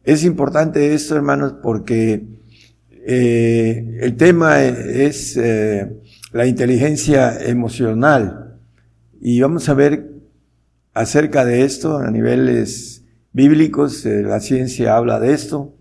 [0.03, 2.23] Es importante esto, hermanos, porque
[3.05, 5.91] eh, el tema es eh,
[6.31, 8.59] la inteligencia emocional.
[9.19, 10.11] Y vamos a ver
[10.93, 13.03] acerca de esto a niveles
[13.33, 15.75] bíblicos, eh, la ciencia habla de esto.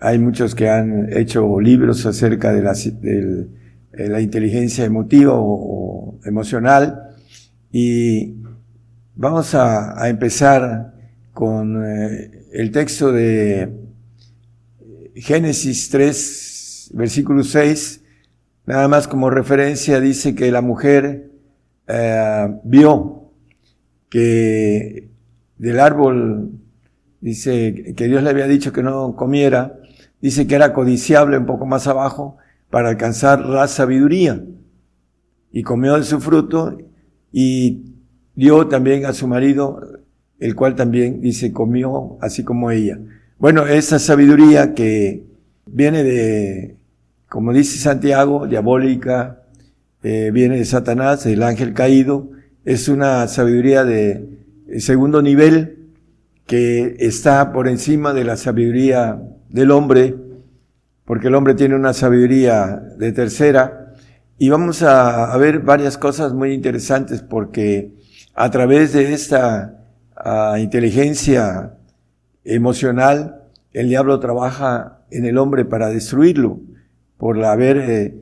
[0.00, 7.10] Hay muchos que han hecho libros acerca de la, de la inteligencia emotiva o, emocional
[7.70, 8.34] y
[9.16, 10.94] vamos a, a empezar
[11.32, 13.72] con eh, el texto de
[15.14, 18.04] Génesis 3, versículo 6,
[18.66, 21.30] nada más como referencia dice que la mujer
[21.88, 23.32] eh, vio
[24.10, 25.08] que
[25.58, 26.50] del árbol,
[27.20, 29.78] dice que Dios le había dicho que no comiera,
[30.20, 32.36] dice que era codiciable un poco más abajo
[32.70, 34.44] para alcanzar la sabiduría.
[35.50, 36.76] Y comió de su fruto
[37.32, 37.95] y
[38.36, 39.80] dio también a su marido,
[40.38, 42.98] el cual también dice comió así como ella.
[43.38, 45.24] Bueno, esa sabiduría que
[45.66, 46.76] viene de,
[47.28, 49.42] como dice Santiago, diabólica,
[50.02, 52.30] eh, viene de Satanás, el ángel caído,
[52.64, 54.28] es una sabiduría de
[54.78, 55.90] segundo nivel
[56.46, 60.14] que está por encima de la sabiduría del hombre,
[61.04, 63.94] porque el hombre tiene una sabiduría de tercera.
[64.38, 67.96] Y vamos a, a ver varias cosas muy interesantes porque
[68.38, 69.80] a través de esta
[70.14, 71.72] uh, inteligencia
[72.44, 76.60] emocional, el diablo trabaja en el hombre para destruirlo,
[77.16, 78.14] por haber eh,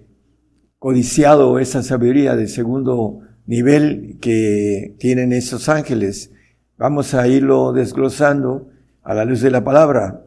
[0.79, 6.31] codiciado esa sabiduría de segundo nivel que tienen esos ángeles.
[6.79, 8.69] Vamos a irlo desglosando
[9.03, 10.23] a la luz de la palabra.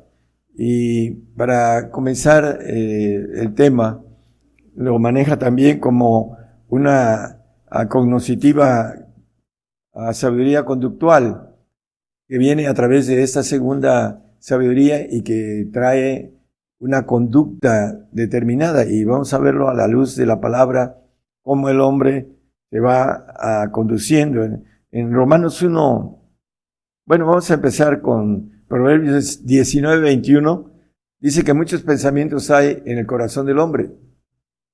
[0.53, 4.01] Y para comenzar eh, el tema,
[4.75, 7.39] lo maneja también como una
[7.89, 9.06] cognoscitiva
[10.13, 11.55] sabiduría conductual
[12.27, 16.33] que viene a través de esta segunda sabiduría y que trae
[16.79, 18.85] una conducta determinada.
[18.85, 21.01] Y vamos a verlo a la luz de la palabra,
[21.41, 22.29] cómo el hombre
[22.69, 24.43] se va a, conduciendo.
[24.43, 26.21] En, en, Romanos 1,
[27.05, 30.71] bueno, vamos a empezar con Proverbios 19, 21.
[31.19, 33.89] Dice que muchos pensamientos hay en el corazón del hombre,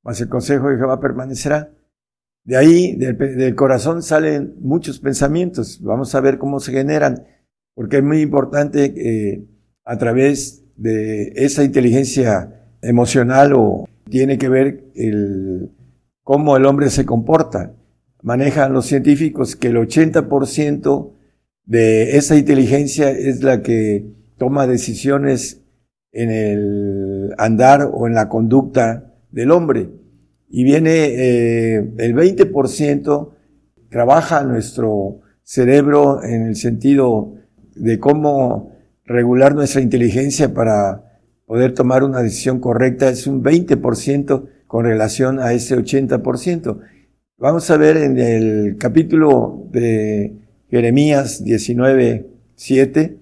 [0.03, 1.71] mas el consejo de Jehová permanecerá.
[2.45, 5.79] De ahí, del, corazón salen muchos pensamientos.
[5.81, 7.25] Vamos a ver cómo se generan
[7.73, 9.45] porque es muy importante eh,
[9.85, 15.71] a través de esa inteligencia emocional o tiene que ver el,
[16.23, 17.73] cómo el hombre se comporta.
[18.21, 21.11] Manejan los científicos que el 80%
[21.65, 24.05] de esa inteligencia es la que
[24.37, 25.61] toma decisiones
[26.11, 29.89] en el andar o en la conducta del hombre.
[30.55, 33.29] Y viene eh, el 20%
[33.89, 37.33] trabaja nuestro cerebro en el sentido
[37.73, 38.71] de cómo
[39.03, 45.53] regular nuestra inteligencia para poder tomar una decisión correcta es un 20% con relación a
[45.53, 46.79] ese 80%.
[47.39, 50.37] Vamos a ver en el capítulo de
[50.69, 53.17] Jeremías 19, 7,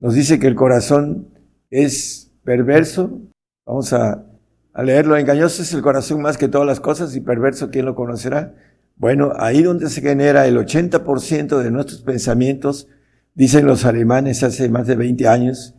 [0.00, 1.28] nos dice que el corazón
[1.70, 3.20] es perverso.
[3.64, 4.26] Vamos a,
[4.74, 5.16] a leerlo.
[5.16, 8.54] Engañoso es el corazón más que todas las cosas y perverso, ¿quién lo conocerá?
[8.96, 12.88] Bueno, ahí donde se genera el 80% de nuestros pensamientos,
[13.34, 15.74] Dicen los alemanes hace más de 20 años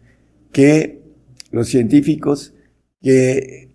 [0.51, 1.01] que
[1.51, 2.53] los científicos
[3.01, 3.71] que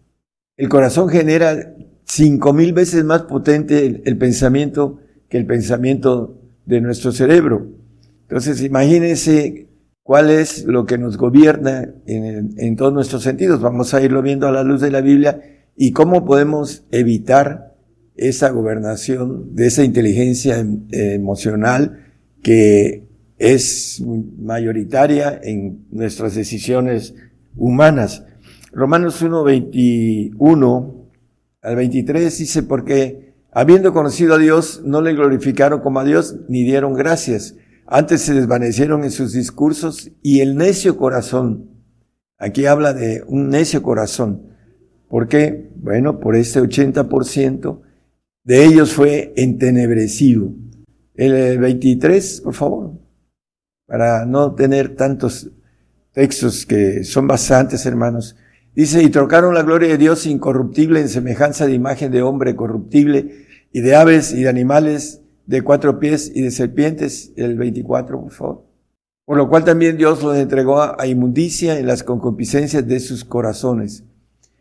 [0.59, 5.01] el corazón genera cinco mil veces más potente el, pensamiento
[5.31, 7.68] que el pensamiento de nuestro cerebro.
[8.23, 9.68] Entonces, imagínense
[10.03, 13.61] cuál es lo que nos gobierna en, todos nuestros sentidos.
[13.61, 15.41] Vamos a irlo viendo a la luz de la Biblia
[15.77, 17.77] y cómo podemos evitar
[18.17, 22.07] esa gobernación de esa inteligencia em, emocional
[22.43, 24.03] que es
[24.39, 27.15] mayoritaria en nuestras decisiones
[27.57, 28.25] humanas.
[28.73, 31.09] Romanos 1, 21
[31.63, 36.65] al 23 dice, porque habiendo conocido a Dios, no le glorificaron como a Dios, ni
[36.65, 37.57] dieron gracias.
[37.91, 41.68] Antes se desvanecieron en sus discursos y el necio corazón,
[42.38, 44.55] aquí habla de un necio corazón.
[45.09, 45.70] ¿Por qué?
[45.74, 47.82] Bueno, por este 80%
[48.45, 50.53] de ellos fue entenebrecido.
[51.14, 53.11] El 23, por favor
[53.91, 55.51] para no tener tantos
[56.12, 58.36] textos que son bastantes, hermanos.
[58.72, 63.47] Dice, y trocaron la gloria de Dios incorruptible en semejanza de imagen de hombre corruptible,
[63.72, 65.20] y de aves y de animales
[65.51, 68.65] de cuatro pies y de serpientes, el 24, por favor.
[69.25, 74.05] Por lo cual también Dios los entregó a inmundicia en las concupiscencias de sus corazones.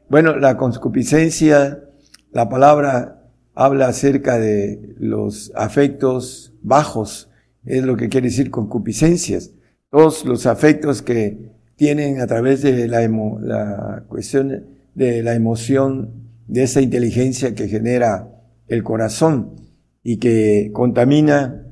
[0.09, 1.83] Bueno, la concupiscencia,
[2.31, 3.21] la palabra
[3.53, 7.29] habla acerca de los afectos bajos,
[7.65, 9.51] es lo que quiere decir concupiscencias.
[9.91, 13.07] Todos los afectos que tienen a través de la,
[13.41, 14.65] la cuestión
[14.95, 16.13] de la emoción,
[16.47, 18.27] de esa inteligencia que genera
[18.67, 19.68] el corazón
[20.11, 21.67] y que contamina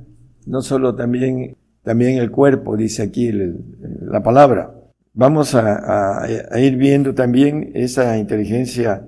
[0.45, 4.75] no solo también también el cuerpo, dice aquí la palabra.
[5.13, 6.27] Vamos a,
[6.59, 9.07] ir viendo también esa inteligencia.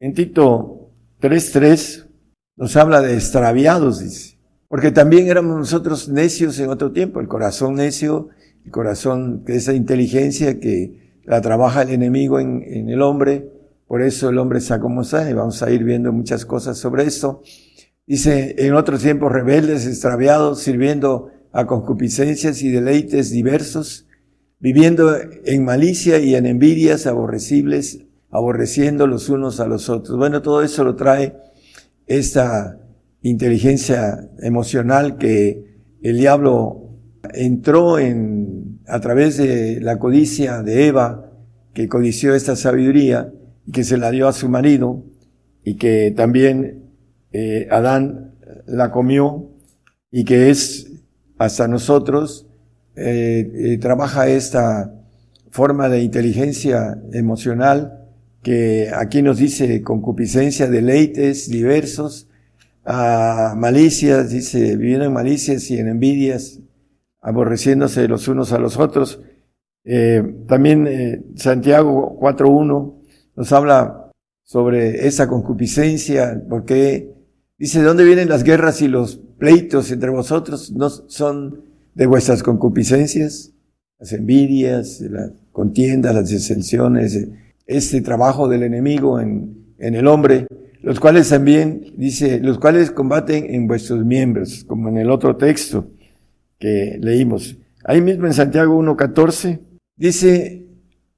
[0.00, 0.90] En Tito
[1.20, 2.08] 3.3
[2.56, 4.38] nos habla de extraviados, dice.
[4.66, 8.30] Porque también éramos nosotros necios en otro tiempo, el corazón necio,
[8.64, 13.52] el corazón, que esa inteligencia que la trabaja el enemigo en, el hombre,
[13.86, 17.04] por eso el hombre está como está, y vamos a ir viendo muchas cosas sobre
[17.04, 17.42] esto.
[18.06, 24.06] Dice, en otros tiempos rebeldes, extraviados, sirviendo a concupiscencias y deleites diversos,
[24.58, 28.00] viviendo en malicia y en envidias aborrecibles,
[28.30, 30.18] aborreciendo los unos a los otros.
[30.18, 31.36] Bueno, todo eso lo trae
[32.06, 32.78] esta
[33.22, 36.90] inteligencia emocional que el diablo
[37.32, 41.32] entró en, a través de la codicia de Eva,
[41.72, 43.32] que codició esta sabiduría
[43.66, 45.04] y que se la dio a su marido
[45.64, 46.83] y que también
[47.36, 48.36] eh, Adán
[48.66, 49.50] la comió
[50.12, 50.92] y que es
[51.36, 52.46] hasta nosotros,
[52.94, 54.94] eh, eh, trabaja esta
[55.50, 58.06] forma de inteligencia emocional
[58.40, 62.28] que aquí nos dice concupiscencia, deleites diversos,
[62.84, 66.60] a malicias, dice, viviendo en malicias y en envidias,
[67.20, 69.20] aborreciéndose los unos a los otros.
[70.46, 72.94] También Santiago 4.1
[73.34, 74.12] nos habla
[74.44, 77.13] sobre esa concupiscencia, porque
[77.64, 80.70] dice, ¿de dónde vienen las guerras y los pleitos entre vosotros?
[80.72, 81.62] ¿No son
[81.94, 83.54] de vuestras concupiscencias?
[83.98, 87.26] Las envidias, las contiendas, las disensiones,
[87.66, 90.46] este trabajo del enemigo en, en el hombre
[90.82, 95.90] los cuales también, dice, los cuales combaten en vuestros miembros, como en el otro texto
[96.58, 97.56] que leímos.
[97.82, 99.60] Ahí mismo en Santiago 1.14,
[99.96, 100.66] dice,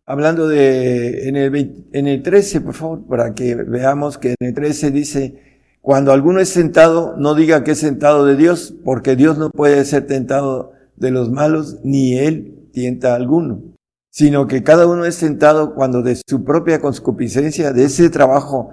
[0.04, 4.54] hablando de, en el, en el 13, por favor, para que veamos que en el
[4.54, 5.45] 13 dice,
[5.86, 9.84] cuando alguno es sentado, no diga que es sentado de Dios, porque Dios no puede
[9.84, 13.62] ser tentado de los malos, ni Él tienta a alguno,
[14.10, 18.70] sino que cada uno es tentado cuando de su propia concupiscencia, de ese trabajo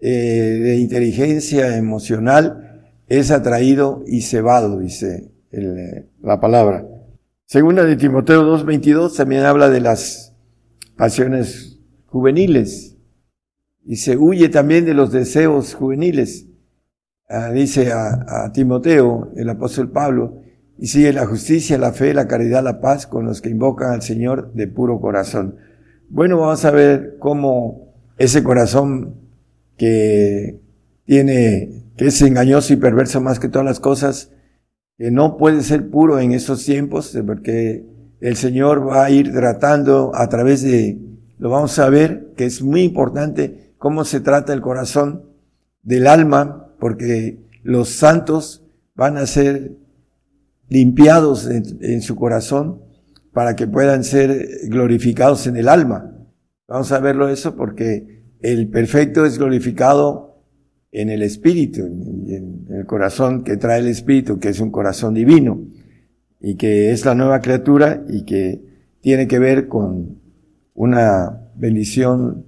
[0.00, 6.86] eh, de inteligencia emocional es atraído y cebado, dice eh, la palabra.
[7.44, 10.34] Segunda de Timoteo 2.22 también habla de las
[10.96, 12.96] pasiones juveniles
[13.84, 16.46] y se huye también de los deseos juveniles.
[17.28, 20.42] Ah, dice a, a Timoteo, el apóstol Pablo,
[20.78, 24.02] y sigue la justicia, la fe, la caridad, la paz con los que invocan al
[24.02, 25.56] Señor de puro corazón.
[26.10, 29.14] Bueno, vamos a ver cómo ese corazón
[29.76, 30.60] que
[31.06, 34.30] tiene, que es engañoso y perverso más que todas las cosas,
[34.98, 37.86] que no puede ser puro en estos tiempos, porque
[38.20, 40.98] el Señor va a ir tratando a través de,
[41.38, 45.24] lo vamos a ver, que es muy importante cómo se trata el corazón
[45.82, 48.62] del alma, porque los santos
[48.94, 49.74] van a ser
[50.68, 52.82] limpiados en, en su corazón
[53.32, 56.14] para que puedan ser glorificados en el alma.
[56.68, 60.42] Vamos a verlo eso porque el perfecto es glorificado
[60.92, 65.66] en el espíritu, en el corazón que trae el espíritu, que es un corazón divino,
[66.38, 68.60] y que es la nueva criatura y que
[69.00, 70.18] tiene que ver con
[70.74, 72.44] una bendición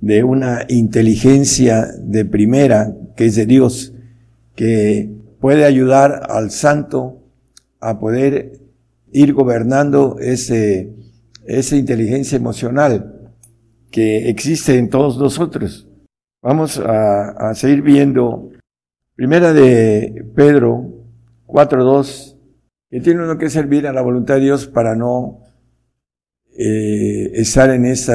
[0.00, 3.94] de una inteligencia de primera, que es de Dios,
[4.54, 5.10] que
[5.40, 7.22] puede ayudar al santo
[7.80, 8.60] a poder
[9.12, 10.92] ir gobernando ese,
[11.46, 13.30] esa inteligencia emocional
[13.90, 15.88] que existe en todos nosotros.
[16.42, 18.50] Vamos a, seguir viendo
[19.16, 21.04] Primera de Pedro
[21.46, 22.36] 4.2,
[22.90, 25.40] que tiene uno que servir a la voluntad de Dios para no
[26.56, 28.12] eh, estar en ese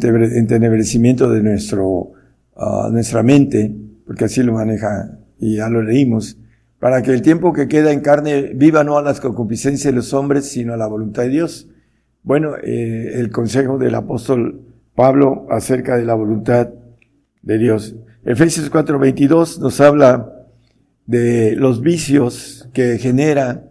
[0.00, 2.12] entenebrecimiento de nuestro,
[2.56, 3.74] ah, nuestra mente,
[4.06, 6.38] porque así lo maneja y ya lo leímos,
[6.78, 10.12] para que el tiempo que queda en carne viva no a las concupiscencias de los
[10.12, 11.68] hombres, sino a la voluntad de Dios.
[12.22, 14.60] Bueno, eh, el consejo del apóstol
[14.94, 16.68] Pablo acerca de la voluntad
[17.42, 17.96] de Dios.
[18.24, 20.32] Efesios 4:22 nos habla
[21.06, 23.64] de los vicios que genera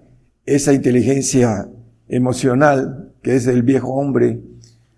[0.46, 1.68] esa inteligencia
[2.08, 4.40] emocional que es el viejo hombre,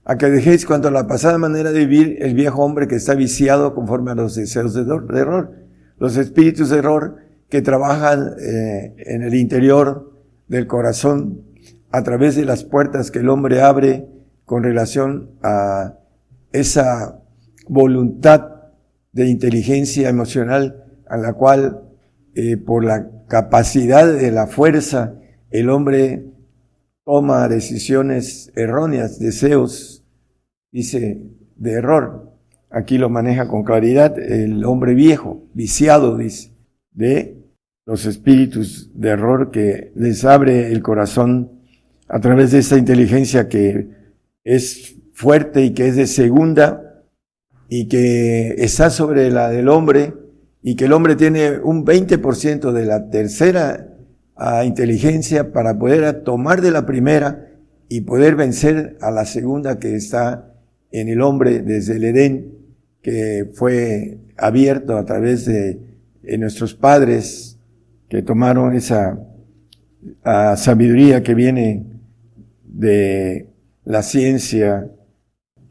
[0.09, 3.13] a que dejéis cuanto a la pasada manera de vivir el viejo hombre que está
[3.13, 5.51] viciado conforme a los deseos de error,
[5.99, 7.17] los espíritus de error
[7.49, 10.13] que trabajan eh, en el interior
[10.47, 11.41] del corazón
[11.91, 14.07] a través de las puertas que el hombre abre
[14.45, 15.95] con relación a
[16.53, 17.19] esa
[17.67, 18.47] voluntad
[19.11, 21.81] de inteligencia emocional a la cual
[22.33, 25.15] eh, por la capacidad de la fuerza
[25.49, 26.27] el hombre
[27.07, 29.96] toma decisiones erróneas, deseos,
[30.71, 31.21] dice,
[31.55, 32.33] de error.
[32.69, 36.51] Aquí lo maneja con claridad el hombre viejo, viciado, dice,
[36.91, 37.37] de
[37.85, 41.61] los espíritus de error que les abre el corazón
[42.09, 43.89] a través de esta inteligencia que
[44.43, 47.05] es fuerte y que es de segunda
[47.69, 50.13] y que está sobre la del hombre
[50.61, 53.87] y que el hombre tiene un 20% de la tercera
[54.35, 57.51] a inteligencia para poder tomar de la primera
[57.89, 60.56] y poder vencer a la segunda que está
[60.91, 62.53] en el hombre desde el Edén,
[63.01, 65.85] que fue abierto a través de,
[66.37, 67.57] nuestros padres
[68.09, 69.17] que tomaron esa
[70.57, 71.85] sabiduría que viene
[72.65, 73.49] de
[73.85, 74.91] la ciencia,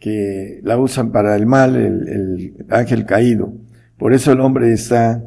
[0.01, 3.53] que la usan para el mal, el, el ángel caído.
[3.99, 5.23] Por eso el hombre está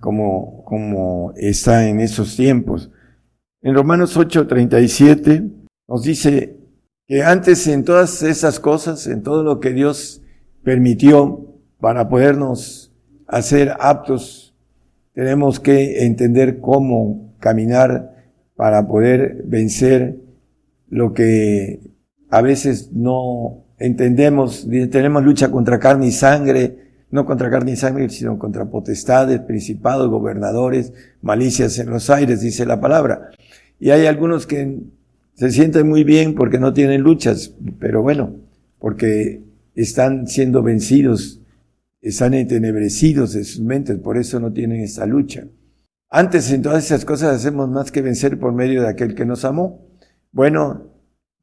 [0.00, 2.90] como, como está en esos tiempos.
[3.62, 5.50] En Romanos 8:37
[5.88, 6.56] nos dice
[7.18, 10.22] antes en todas esas cosas, en todo lo que Dios
[10.62, 11.44] permitió
[11.80, 12.92] para podernos
[13.26, 14.54] hacer aptos,
[15.12, 18.14] tenemos que entender cómo caminar
[18.54, 20.20] para poder vencer
[20.88, 21.80] lo que
[22.28, 24.68] a veces no entendemos.
[24.90, 26.76] Tenemos lucha contra carne y sangre,
[27.10, 30.92] no contra carne y sangre, sino contra potestades, principados, gobernadores,
[31.22, 33.30] malicias en los aires, dice la palabra.
[33.80, 34.78] Y hay algunos que
[35.40, 38.36] se sienten muy bien porque no tienen luchas, pero bueno,
[38.78, 39.42] porque
[39.74, 41.40] están siendo vencidos,
[42.02, 45.48] están entenebrecidos de sus mentes, por eso no tienen esa lucha.
[46.10, 49.46] Antes en todas esas cosas hacemos más que vencer por medio de aquel que nos
[49.46, 49.88] amó.
[50.30, 50.90] Bueno,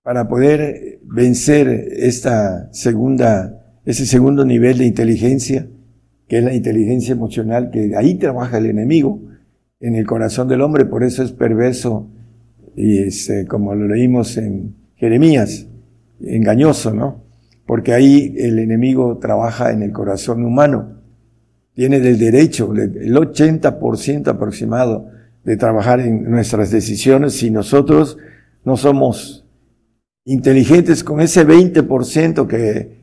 [0.04, 5.70] para poder vencer esta segunda ese segundo nivel de inteligencia,
[6.28, 9.24] que es la inteligencia emocional, que ahí trabaja el enemigo
[9.80, 12.12] en el corazón del hombre, por eso es perverso
[12.78, 15.66] y es, como lo leímos en Jeremías,
[16.22, 17.24] engañoso, ¿no?
[17.66, 21.02] Porque ahí el enemigo trabaja en el corazón humano,
[21.74, 25.10] tiene del derecho, el 80% aproximado
[25.44, 28.18] de trabajar en nuestras decisiones si nosotros
[28.64, 29.46] no somos
[30.26, 32.98] inteligentes con ese 20% que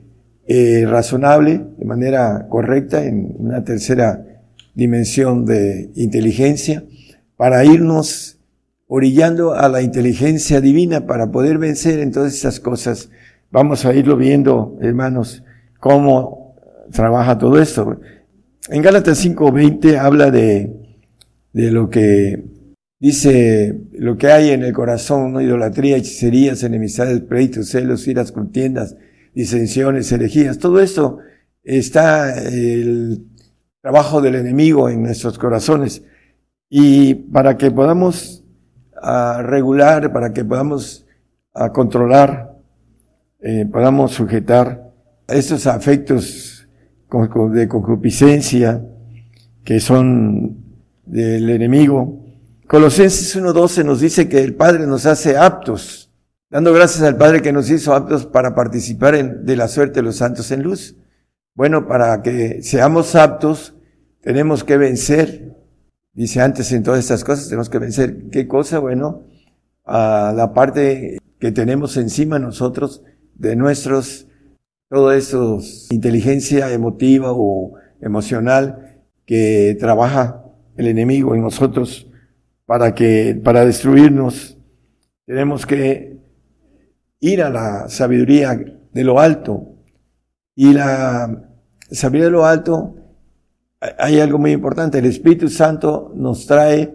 [0.46, 4.24] eh, razonable, de manera correcta, en una tercera
[4.74, 6.84] dimensión de inteligencia,
[7.36, 8.38] para irnos
[8.86, 13.10] orillando a la inteligencia divina para poder vencer en todas estas cosas.
[13.50, 15.42] Vamos a irlo viendo, hermanos,
[15.80, 16.56] cómo
[16.92, 18.00] trabaja todo esto.
[18.68, 20.72] En Gálatas 5.20 habla de,
[21.52, 22.44] de lo que
[22.98, 28.96] dice, lo que hay en el corazón, idolatría, hechicerías, enemistades, pleitos, celos, iras, contiendas,
[29.34, 31.18] disensiones, herejías, todo esto
[31.62, 33.26] está el
[33.80, 36.02] trabajo del enemigo en nuestros corazones.
[36.70, 38.43] Y para que podamos
[39.04, 41.06] ah, regular, para que podamos
[41.52, 42.56] ah, controlar,
[43.40, 44.90] eh, podamos sujetar
[45.28, 46.68] estos afectos
[47.52, 48.84] de concupiscencia
[49.62, 50.56] que son
[51.04, 52.24] del enemigo.
[52.66, 56.04] Colosenses 1.12 nos dice que el Padre nos hace aptos
[56.54, 60.02] dando gracias al Padre que nos hizo aptos para participar en, de la suerte de
[60.02, 60.94] los santos en luz.
[61.52, 63.74] Bueno, para que seamos aptos,
[64.20, 65.52] tenemos que vencer.
[66.14, 68.30] Dice antes en todas estas cosas, tenemos que vencer.
[68.30, 68.78] ¿Qué cosa?
[68.78, 69.24] Bueno,
[69.84, 73.02] a la parte que tenemos encima nosotros
[73.34, 74.28] de nuestros,
[74.88, 75.58] todo eso,
[75.90, 80.44] inteligencia emotiva o emocional que trabaja
[80.76, 82.06] el enemigo en nosotros
[82.64, 84.56] para que, para destruirnos.
[85.26, 86.18] Tenemos que
[87.18, 88.54] ir a la sabiduría
[88.92, 89.74] de lo alto.
[90.54, 91.50] Y la
[91.90, 92.94] sabiduría de lo alto,
[93.98, 94.98] hay algo muy importante.
[94.98, 96.94] El Espíritu Santo nos trae,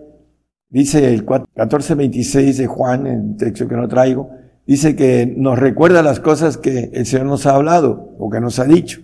[0.69, 4.29] dice el 14.26 de Juan, el texto que no traigo,
[4.65, 8.59] dice que nos recuerda las cosas que el Señor nos ha hablado o que nos
[8.59, 9.01] ha dicho.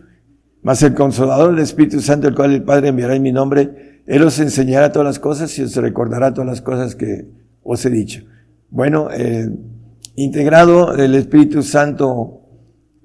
[0.62, 4.24] Mas el consolador del Espíritu Santo, el cual el Padre enviará en mi nombre, Él
[4.24, 7.28] os enseñará todas las cosas y os recordará todas las cosas que
[7.62, 8.24] os he dicho.
[8.70, 9.50] Bueno, eh,
[10.16, 12.42] integrado el Espíritu Santo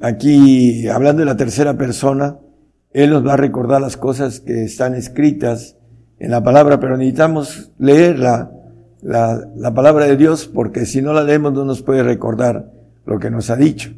[0.01, 2.39] aquí hablando de la tercera persona,
[2.93, 5.77] Él nos va a recordar las cosas que están escritas
[6.19, 8.51] en la palabra, pero necesitamos leer la,
[9.03, 12.71] la, palabra de Dios porque si no la leemos no nos puede recordar
[13.07, 13.91] lo que nos ha dicho.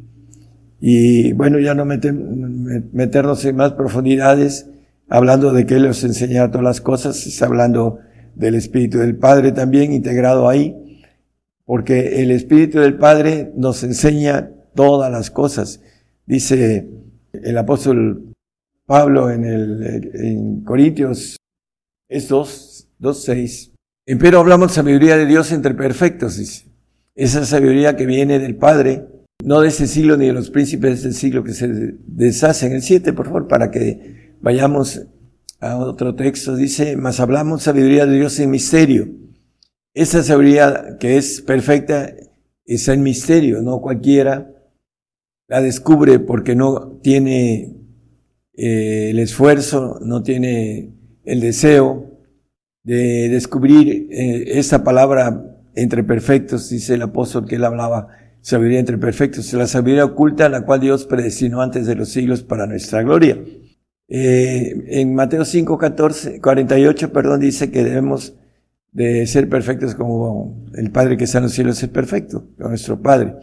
[0.81, 4.69] Y bueno, ya no meternos en más profundidades,
[5.09, 7.99] hablando de que Él nos enseña todas las cosas, está hablando
[8.35, 10.77] del Espíritu del Padre también integrado ahí
[11.65, 15.81] porque el Espíritu del Padre nos enseña todas las cosas.
[16.27, 16.89] Dice
[17.33, 18.32] el apóstol
[18.87, 21.37] Pablo en, el, en Corintios,
[22.09, 23.73] es 2, 2, 6.
[24.19, 26.67] Pero hablamos sabiduría de Dios entre perfectos, dice.
[27.15, 29.07] Esa sabiduría que viene del Padre,
[29.45, 31.69] no de ese siglo ni de los príncipes de ese siglo que se
[32.07, 32.73] deshacen.
[32.73, 35.03] El 7, por favor, para que vayamos
[35.61, 39.09] a otro texto, dice, mas hablamos sabiduría de Dios en misterio.
[39.95, 42.13] Esa sabiduría que es perfecta
[42.65, 44.51] es el misterio, no cualquiera
[45.49, 47.82] la descubre porque no tiene
[48.55, 52.11] eh, el esfuerzo, no tiene el deseo
[52.83, 58.09] de descubrir eh, esa palabra entre perfectos, dice el apóstol que él hablaba,
[58.41, 62.67] sabiduría entre perfectos, la sabiduría oculta la cual Dios predestinó antes de los siglos para
[62.67, 63.39] nuestra gloria.
[64.09, 68.35] Eh, en Mateo 5, 14, 48, perdón, dice que debemos
[68.91, 73.01] de ser perfectos como el Padre que está en los cielos es perfecto, como nuestro
[73.01, 73.35] Padre.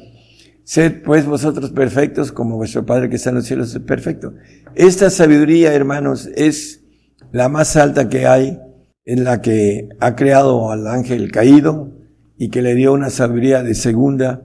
[0.70, 4.36] Sed pues vosotros perfectos como vuestro Padre que está en los cielos es perfecto.
[4.76, 6.84] Esta sabiduría, hermanos, es
[7.32, 8.60] la más alta que hay,
[9.04, 11.98] en la que ha creado al ángel caído
[12.38, 14.44] y que le dio una sabiduría de segunda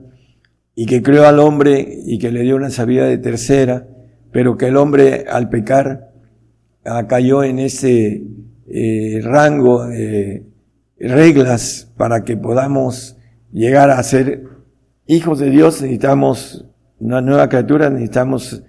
[0.73, 3.87] y que creó al hombre y que le dio una sabiduría de tercera,
[4.31, 6.09] pero que el hombre al pecar
[6.85, 8.23] ah, cayó en ese
[8.65, 10.47] eh, rango de
[10.97, 13.15] reglas para que podamos
[13.51, 14.54] llegar a ser
[15.07, 16.65] hijos de Dios, necesitamos
[16.99, 18.63] una nueva criatura, necesitamos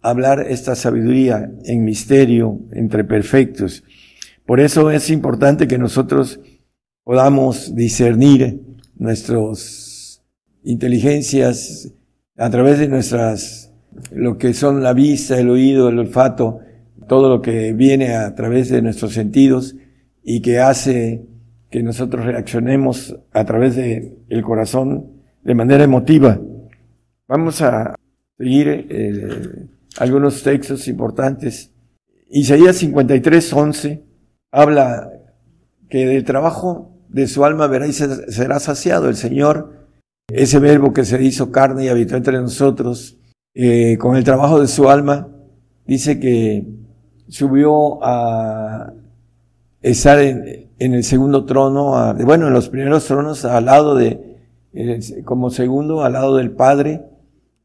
[0.00, 3.84] hablar esta sabiduría en misterio entre perfectos.
[4.46, 6.40] Por eso es importante que nosotros
[7.04, 8.60] podamos discernir
[8.96, 10.22] nuestras
[10.64, 11.92] inteligencias
[12.36, 13.72] a través de nuestras,
[14.12, 16.60] lo que son la vista, el oído, el olfato,
[17.08, 19.76] todo lo que viene a través de nuestros sentidos
[20.24, 21.26] y que hace
[21.70, 26.38] que nosotros reaccionemos a través de el corazón de manera emotiva.
[27.28, 27.94] Vamos a
[28.38, 29.66] seguir eh,
[29.98, 31.70] algunos textos importantes.
[32.30, 34.02] Isaías 53, 11
[34.50, 35.10] habla
[35.88, 37.96] que del trabajo de su alma veréis
[38.28, 39.08] será saciado.
[39.08, 39.86] El Señor,
[40.28, 43.18] ese verbo que se hizo carne y habitó entre nosotros,
[43.54, 45.28] eh, con el trabajo de su alma,
[45.86, 46.66] dice que
[47.28, 48.92] subió a
[49.82, 54.31] estar en, el segundo trono, bueno, en los primeros tronos al lado de,
[55.24, 57.02] como segundo, al lado del Padre,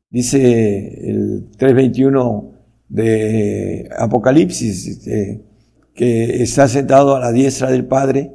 [0.09, 2.53] dice el 321
[2.89, 5.07] de Apocalipsis,
[5.93, 8.31] que está sentado a la diestra del Padre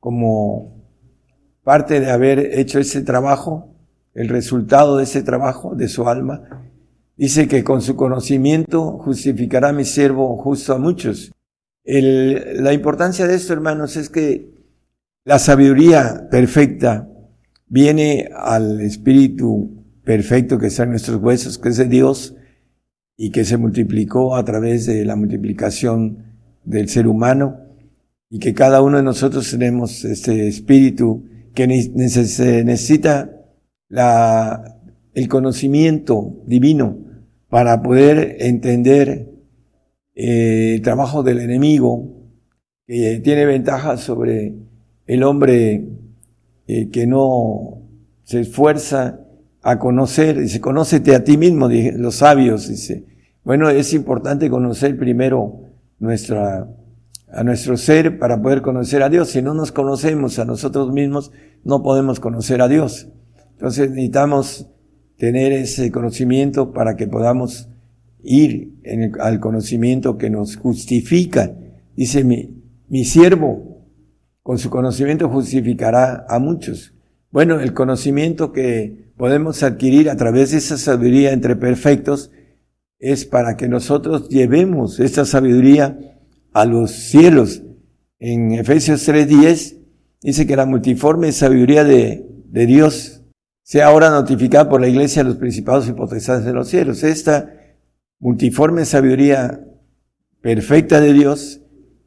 [0.00, 0.74] como
[1.62, 3.74] parte de haber hecho ese trabajo,
[4.14, 6.42] el resultado de ese trabajo, de su alma.
[7.16, 11.32] Dice que con su conocimiento justificará mi siervo justo a muchos.
[11.84, 14.52] la importancia de esto, hermanos, es que
[15.24, 17.08] la sabiduría perfecta
[17.74, 22.36] viene al Espíritu perfecto que está en nuestros huesos, que es de Dios,
[23.16, 26.18] y que se multiplicó a través de la multiplicación
[26.64, 27.58] del ser humano
[28.30, 33.44] y que cada uno de nosotros tenemos este espíritu que necesita
[33.88, 34.78] la,
[35.12, 36.96] el conocimiento divino
[37.48, 39.32] para poder entender
[40.14, 42.22] eh, el trabajo del enemigo
[42.86, 44.54] que tiene ventaja sobre
[45.06, 46.03] el hombre
[46.66, 47.82] eh, que no
[48.22, 49.20] se esfuerza
[49.62, 53.04] a conocer, dice, conócete a ti mismo, los sabios, dice.
[53.44, 55.60] Bueno, es importante conocer primero
[55.98, 56.66] nuestra,
[57.30, 59.30] a nuestro ser para poder conocer a Dios.
[59.30, 61.32] Si no nos conocemos a nosotros mismos,
[61.64, 63.08] no podemos conocer a Dios.
[63.52, 64.66] Entonces necesitamos
[65.16, 67.68] tener ese conocimiento para que podamos
[68.22, 68.74] ir
[69.20, 71.54] al conocimiento que nos justifica.
[71.96, 73.73] Dice mi, mi siervo,
[74.44, 76.92] con su conocimiento justificará a muchos.
[77.30, 82.30] Bueno, el conocimiento que podemos adquirir a través de esa sabiduría entre perfectos
[82.98, 85.98] es para que nosotros llevemos esta sabiduría
[86.52, 87.62] a los cielos.
[88.18, 89.78] En Efesios 3:10
[90.20, 93.22] dice que la multiforme sabiduría de, Dios
[93.62, 97.02] sea ahora notificada por la iglesia a los principados y potestades de los cielos.
[97.02, 97.50] Esta
[98.20, 99.64] multiforme sabiduría
[100.42, 101.62] perfecta de Dios,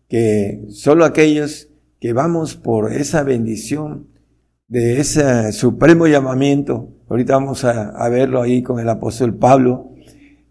[0.07, 1.66] que solo aquellos
[1.99, 4.07] que vamos por esa bendición
[4.67, 9.93] de ese supremo llamamiento, ahorita vamos a, verlo ahí con el apóstol Pablo,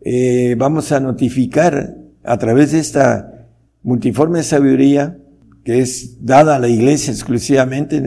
[0.00, 3.48] eh, vamos a notificar a través de esta
[3.82, 5.18] multiforme sabiduría
[5.64, 8.02] que es dada a la iglesia exclusivamente.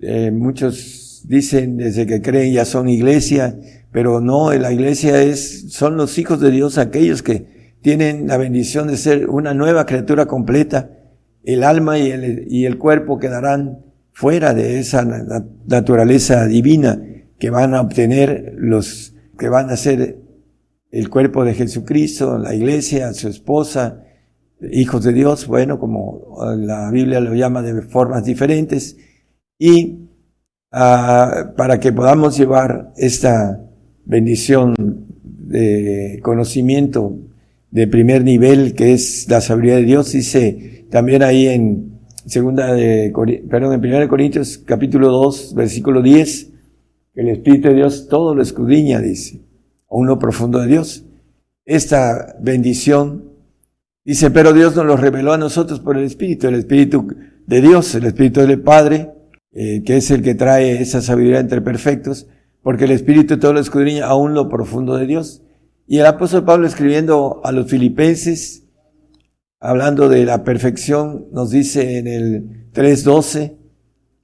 [0.00, 3.56] Eh, muchos dicen desde que creen ya son iglesia,
[3.92, 8.88] pero no, la iglesia es, son los hijos de Dios aquellos que tienen la bendición
[8.88, 10.90] de ser una nueva criatura completa.
[11.46, 13.78] El alma y el, y el cuerpo quedarán
[14.12, 15.04] fuera de esa
[15.66, 17.02] naturaleza divina
[17.38, 20.18] que van a obtener los que van a ser
[20.90, 24.02] el cuerpo de Jesucristo, la iglesia, su esposa,
[24.72, 28.96] hijos de Dios, bueno, como la Biblia lo llama de formas diferentes,
[29.58, 30.08] y
[30.72, 33.60] ah, para que podamos llevar esta
[34.04, 34.74] bendición
[35.22, 37.18] de conocimiento
[37.70, 40.12] de primer nivel que es la sabiduría de Dios.
[40.12, 43.12] Dice también ahí en segunda de,
[43.48, 46.52] perdón, en primera de Corintios capítulo 2, versículo 10,
[47.14, 49.40] que el Espíritu de Dios todo lo escudriña, dice,
[49.88, 51.04] a uno profundo de Dios.
[51.64, 53.32] Esta bendición,
[54.04, 57.08] dice, pero Dios nos lo reveló a nosotros por el Espíritu, el Espíritu
[57.46, 59.12] de Dios, el Espíritu del Padre,
[59.52, 62.26] eh, que es el que trae esa sabiduría entre perfectos,
[62.62, 65.42] porque el Espíritu todo lo escudriña aún lo profundo de Dios.
[65.86, 68.65] Y el apóstol Pablo escribiendo a los filipenses,
[69.60, 73.56] hablando de la perfección, nos dice en el 3.12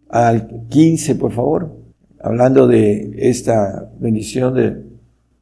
[0.08, 1.76] al 15, por favor,
[2.20, 4.84] hablando de esta bendición de,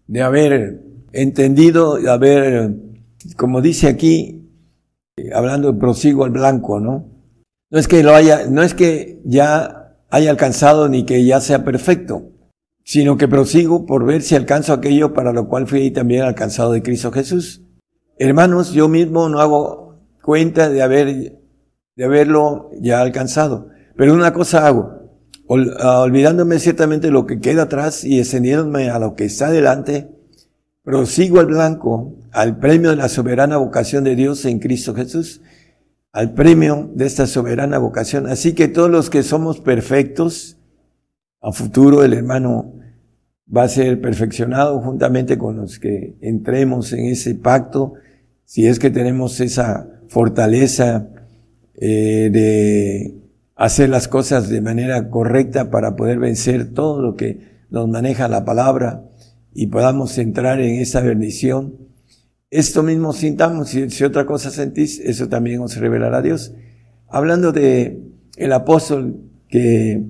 [0.06, 2.74] de haber entendido, de haber,
[3.36, 4.48] como dice aquí,
[5.34, 7.08] hablando prosigo al blanco, ¿no?
[7.70, 11.64] No es que lo haya, no es que ya haya alcanzado ni que ya sea
[11.64, 12.30] perfecto,
[12.84, 16.82] sino que prosigo por ver si alcanzo aquello para lo cual fui también alcanzado de
[16.82, 17.62] Cristo Jesús.
[18.22, 21.38] Hermanos, yo mismo no hago cuenta de haber,
[21.96, 23.70] de haberlo ya alcanzado.
[23.96, 25.08] Pero una cosa hago,
[25.78, 30.10] ah, olvidándome ciertamente lo que queda atrás y extendiéndome a lo que está delante,
[30.82, 35.40] prosigo al blanco, al premio de la soberana vocación de Dios en Cristo Jesús,
[36.12, 38.26] al premio de esta soberana vocación.
[38.26, 40.58] Así que todos los que somos perfectos,
[41.40, 42.74] a futuro el hermano
[43.50, 47.94] va a ser perfeccionado juntamente con los que entremos en ese pacto,
[48.50, 51.08] si es que tenemos esa fortaleza
[51.76, 53.14] eh, de
[53.54, 58.44] hacer las cosas de manera correcta para poder vencer todo lo que nos maneja la
[58.44, 59.04] palabra
[59.54, 61.76] y podamos entrar en esa bendición.
[62.50, 66.52] Esto mismo sintamos, si, si otra cosa sentís, eso también os revelará Dios.
[67.06, 68.02] Hablando de
[68.36, 70.06] el apóstol que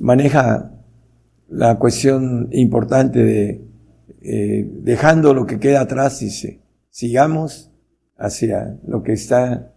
[0.00, 0.72] maneja
[1.48, 3.64] la cuestión importante de
[4.22, 7.65] eh, dejando lo que queda atrás, dice, sigamos
[8.16, 9.72] hacia lo que está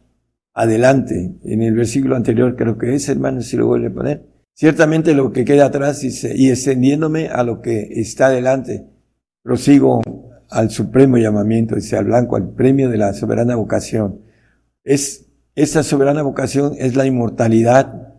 [0.53, 1.35] adelante.
[1.43, 4.25] En el versículo anterior creo que es, hermano, si lo vuelve a poner.
[4.53, 8.87] Ciertamente lo que queda atrás, dice, y extendiéndome a lo que está adelante,
[9.41, 10.01] prosigo
[10.49, 14.21] al supremo llamamiento, dice, al blanco, al premio de la soberana vocación.
[14.83, 18.15] Es, esta soberana vocación es la inmortalidad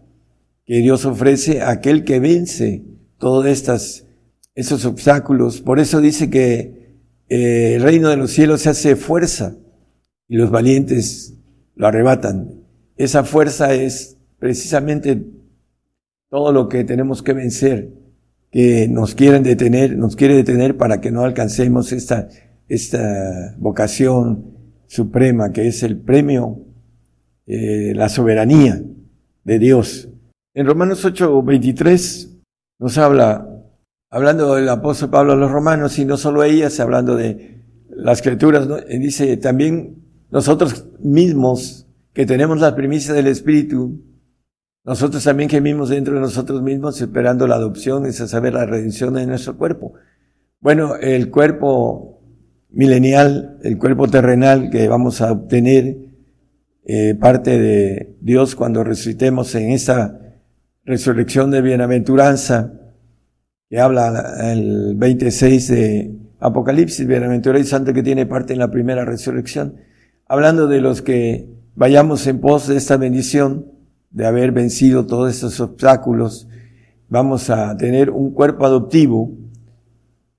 [0.64, 2.84] que Dios ofrece a aquel que vence
[3.18, 4.06] todos estas,
[4.54, 5.60] esos obstáculos.
[5.60, 6.96] Por eso dice que
[7.28, 9.56] eh, el reino de los cielos se hace fuerza
[10.30, 11.34] y los valientes
[11.74, 12.62] lo arrebatan.
[12.96, 15.26] Esa fuerza es precisamente
[16.30, 17.90] todo lo que tenemos que vencer,
[18.52, 22.28] que nos quieren detener, nos quiere detener para que no alcancemos esta,
[22.68, 24.54] esta vocación
[24.86, 26.60] suprema que es el premio,
[27.46, 28.80] eh, la soberanía
[29.42, 30.08] de Dios.
[30.54, 32.38] En Romanos 8, 23
[32.78, 33.48] nos habla,
[34.08, 38.68] hablando del apóstol Pablo a los romanos, y no solo ellas, hablando de las criaturas,
[38.88, 39.99] dice también
[40.30, 44.00] nosotros mismos que tenemos la primicia del Espíritu,
[44.84, 49.14] nosotros también gemimos dentro de nosotros mismos esperando la adopción, es a saber, la redención
[49.14, 49.94] de nuestro cuerpo.
[50.60, 52.22] Bueno, el cuerpo
[52.70, 55.96] milenial, el cuerpo terrenal que vamos a obtener,
[56.84, 60.18] eh, parte de Dios cuando resucitemos en esta
[60.84, 62.72] resurrección de bienaventuranza,
[63.68, 69.04] que habla el 26 de Apocalipsis, bienaventurado y santo que tiene parte en la primera
[69.04, 69.76] resurrección,
[70.30, 73.66] hablando de los que vayamos en pos de esta bendición,
[74.12, 76.46] de haber vencido todos estos obstáculos,
[77.08, 79.32] vamos a tener un cuerpo adoptivo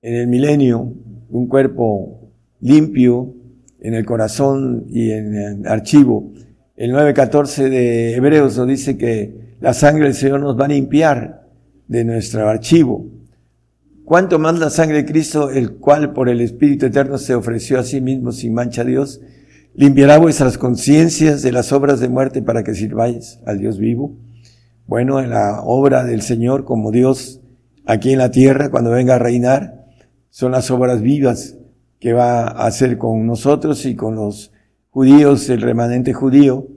[0.01, 0.93] en el milenio,
[1.29, 2.31] un cuerpo
[2.61, 3.33] limpio
[3.81, 6.31] en el corazón y en el archivo.
[6.77, 11.49] El 9.14 de Hebreos nos dice que la sangre del Señor nos va a limpiar
[11.89, 13.07] de nuestro archivo.
[14.05, 17.83] Cuanto más la sangre de Cristo, el cual por el Espíritu Eterno se ofreció a
[17.83, 19.19] sí mismo sin mancha a Dios,
[19.73, 24.17] limpiará vuestras conciencias de las obras de muerte para que sirváis al Dios vivo.
[24.87, 27.41] Bueno, en la obra del Señor como Dios
[27.85, 29.85] aquí en la tierra, cuando venga a reinar,
[30.29, 31.57] son las obras vivas
[31.99, 34.51] que va a hacer con nosotros y con los
[34.89, 36.67] judíos, el remanente judío,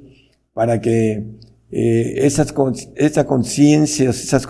[0.53, 1.25] para que
[1.71, 2.55] eh, esas,
[2.95, 4.47] esta conciencias, esas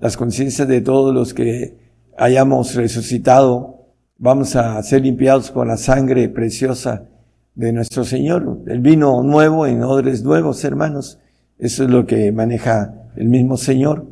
[0.00, 1.76] las conciencias de todos los que
[2.18, 3.86] hayamos resucitado,
[4.18, 7.08] vamos a ser limpiados con la sangre preciosa
[7.56, 8.62] de nuestro Señor.
[8.66, 11.18] El vino nuevo en odres nuevos, hermanos.
[11.58, 14.06] Eso es lo que maneja el mismo Señor,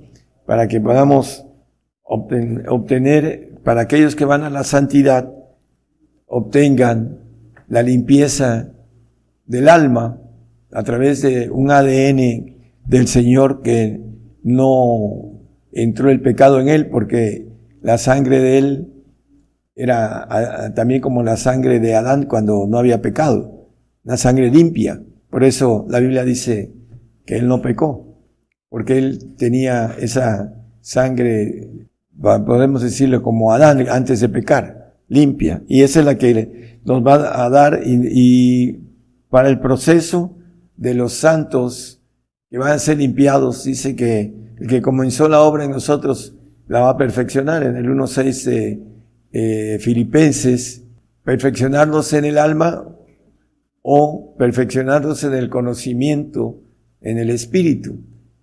[0.47, 1.47] para que podamos
[2.03, 5.31] obtener, para aquellos que van a la santidad,
[6.27, 7.19] obtengan
[7.69, 8.73] la limpieza
[9.47, 10.21] del alma,
[10.73, 12.57] a través de un ADN
[12.87, 14.01] del Señor que
[14.43, 15.41] no
[15.71, 17.47] entró el pecado en él porque
[17.81, 18.94] la sangre de él
[19.75, 23.69] era también como la sangre de Adán cuando no había pecado,
[24.05, 25.03] una sangre limpia.
[25.31, 26.73] Por eso la Biblia dice
[27.27, 28.19] que él no pecó,
[28.69, 31.89] porque él tenía esa sangre,
[32.21, 35.63] podemos decirlo como Adán antes de pecar, limpia.
[35.67, 38.81] Y esa es la que nos va a dar y,
[39.29, 40.37] para el proceso
[40.77, 42.01] de los santos
[42.51, 46.37] que van a ser limpiados, dice que el que comenzó la obra en nosotros
[46.69, 48.94] la va a perfeccionar en el 1.6 de
[49.37, 50.85] eh, Filipenses,
[51.25, 52.97] perfeccionarnos en el alma
[53.83, 56.63] o perfeccionarnos en el conocimiento,
[57.01, 57.99] en el espíritu.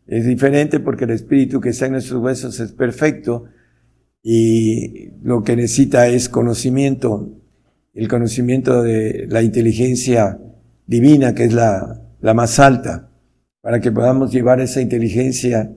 [0.05, 3.45] Es diferente porque el espíritu que está en nuestros huesos es perfecto
[4.21, 7.39] y lo que necesita es conocimiento,
[7.93, 10.41] el conocimiento de la inteligencia
[10.87, 13.09] divina, que es la, la más alta,
[13.61, 15.73] para que podamos llevar esa inteligencia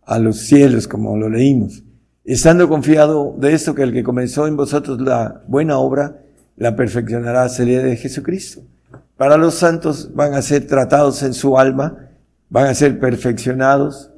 [0.00, 1.84] a los cielos, como lo leímos
[2.24, 6.22] estando confiado de esto que el que comenzó en vosotros la buena obra,
[6.56, 8.62] la perfeccionará hasta el de Jesucristo.
[9.16, 12.08] Para los santos van a ser tratados en su alma,
[12.48, 14.10] van a ser perfeccionados,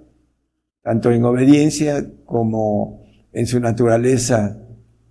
[0.82, 4.58] tanto en obediencia como en su naturaleza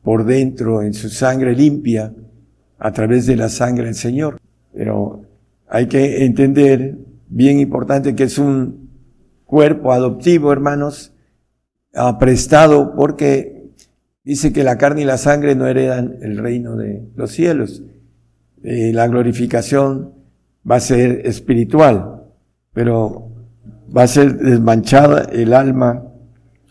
[0.01, 2.13] por dentro, en su sangre limpia,
[2.77, 4.39] a través de la sangre del Señor.
[4.73, 5.23] Pero
[5.67, 6.97] hay que entender,
[7.27, 8.89] bien importante, que es un
[9.45, 11.14] cuerpo adoptivo, hermanos,
[12.19, 13.71] prestado porque
[14.23, 17.83] dice que la carne y la sangre no heredan el reino de los cielos.
[18.63, 20.13] Eh, la glorificación
[20.69, 22.23] va a ser espiritual,
[22.73, 23.31] pero
[23.95, 26.03] va a ser desmanchada el alma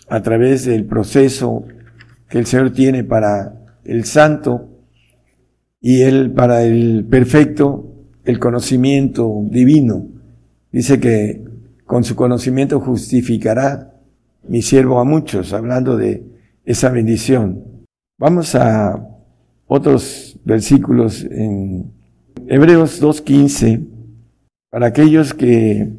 [0.08, 1.64] a través del proceso
[2.28, 4.68] que el Señor tiene para el santo
[5.80, 7.92] y él para el perfecto,
[8.24, 10.08] el conocimiento divino.
[10.72, 11.44] Dice que
[11.86, 13.93] con su conocimiento justificará
[14.48, 16.24] mi siervo a muchos, hablando de
[16.64, 17.84] esa bendición.
[18.18, 19.08] Vamos a
[19.66, 21.92] otros versículos en
[22.46, 23.86] Hebreos 2.15,
[24.70, 25.92] para aquellos que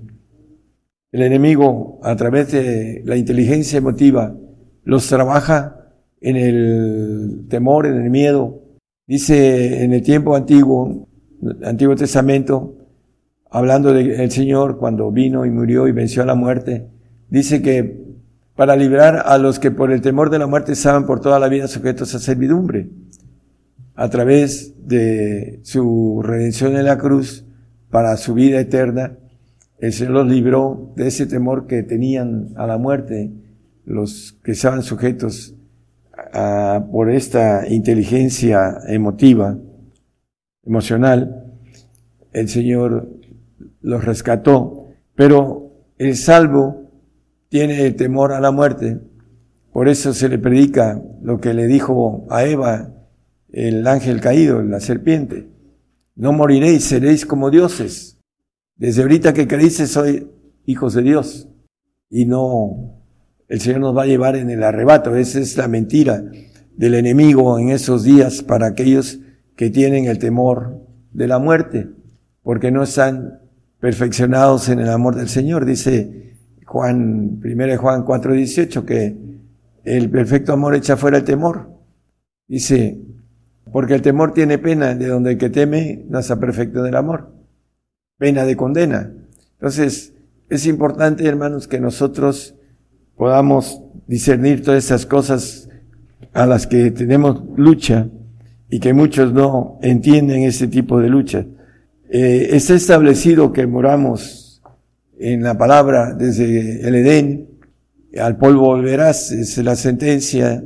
[1.12, 4.36] el enemigo a través de la inteligencia emotiva
[4.84, 5.88] los trabaja
[6.22, 8.62] en el temor, en el miedo.
[9.08, 11.08] Dice en el tiempo antiguo,
[11.64, 12.76] Antiguo Testamento,
[13.50, 16.88] hablando del Señor cuando vino y murió y venció a la muerte,
[17.30, 18.06] dice que
[18.56, 21.50] para librar a los que por el temor de la muerte estaban por toda la
[21.50, 22.90] vida sujetos a servidumbre.
[23.96, 27.46] A través de su redención en la cruz
[27.90, 29.18] para su vida eterna,
[29.80, 33.32] el Señor los libró de ese temor que tenían a la muerte,
[33.86, 35.54] los que estaban sujetos
[36.34, 39.58] a, por esta inteligencia emotiva,
[40.64, 41.54] emocional.
[42.32, 43.10] El Señor
[43.82, 46.85] los rescató, pero el salvo
[47.50, 49.00] tiene temor a la muerte.
[49.72, 52.92] Por eso se le predica lo que le dijo a Eva
[53.52, 55.50] el ángel caído, la serpiente.
[56.16, 58.18] No moriréis, seréis como dioses.
[58.76, 60.30] Desde ahorita que creíste soy
[60.66, 61.48] hijos de Dios.
[62.10, 63.02] Y no,
[63.48, 65.16] el Señor nos va a llevar en el arrebato.
[65.16, 66.24] Esa es la mentira
[66.76, 69.20] del enemigo en esos días para aquellos
[69.56, 70.82] que tienen el temor
[71.14, 71.90] de la muerte,
[72.44, 73.40] porque no están
[73.80, 75.66] perfeccionados en el amor del Señor.
[75.66, 76.35] Dice
[76.76, 79.16] Juan, 1 Juan 4:18, que
[79.86, 81.70] el perfecto amor echa fuera el temor.
[82.50, 83.00] Dice,
[83.72, 87.32] porque el temor tiene pena, de donde el que teme no está perfecto del amor.
[88.18, 89.10] Pena de condena.
[89.54, 90.16] Entonces,
[90.50, 92.56] es importante, hermanos, que nosotros
[93.16, 95.70] podamos discernir todas esas cosas
[96.34, 98.10] a las que tenemos lucha
[98.70, 101.46] y que muchos no entienden ese tipo de lucha.
[102.10, 104.45] Eh, está establecido que moramos
[105.20, 107.50] en la palabra desde el Edén,
[108.20, 110.64] al polvo volverás, es la sentencia,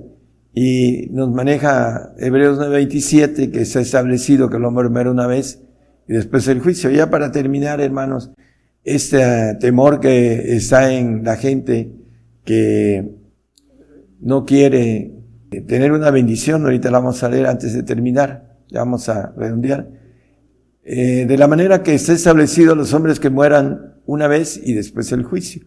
[0.54, 5.62] y nos maneja Hebreos 9:27, que se ha establecido que el hombre muere una vez,
[6.08, 6.90] y después el juicio.
[6.90, 8.32] Ya para terminar, hermanos,
[8.84, 11.92] este temor que está en la gente
[12.44, 13.16] que
[14.20, 15.14] no quiere
[15.68, 19.88] tener una bendición, ahorita la vamos a leer antes de terminar, ya vamos a redondear,
[20.84, 25.12] eh, de la manera que está establecido los hombres que mueran una vez y después
[25.12, 25.62] el juicio.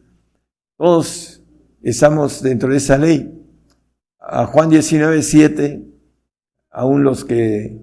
[0.77, 1.45] Todos
[1.81, 3.33] estamos dentro de esa ley.
[4.19, 5.87] A Juan 19, 7,
[6.73, 7.81] aún los que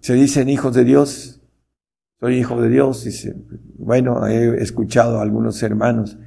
[0.00, 1.40] se dicen hijos de Dios,
[2.20, 3.34] soy hijo de Dios, dice,
[3.78, 6.18] bueno, he escuchado a algunos hermanos.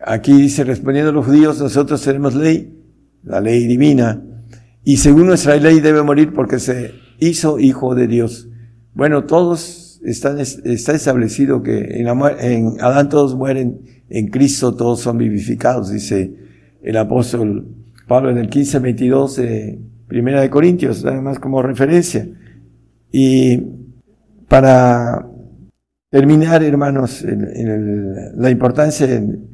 [0.00, 2.82] Aquí dice, respondiendo a los judíos, nosotros tenemos ley,
[3.22, 4.22] la ley divina,
[4.82, 8.48] y según nuestra ley debe morir porque se hizo hijo de Dios.
[8.94, 15.90] Bueno, todos está, está establecido que en, Adán todos mueren, en Cristo todos son vivificados,
[15.90, 16.32] dice
[16.82, 17.66] el apóstol
[18.06, 22.28] Pablo en el 15:22 de Primera de Corintios, además como referencia.
[23.10, 23.60] Y
[24.48, 25.26] para
[26.10, 29.48] terminar, hermanos, la importancia en,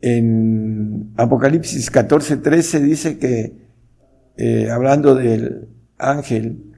[0.00, 3.52] en Apocalipsis 14, 13 dice que,
[4.36, 5.68] eh, hablando del
[5.98, 6.71] ángel,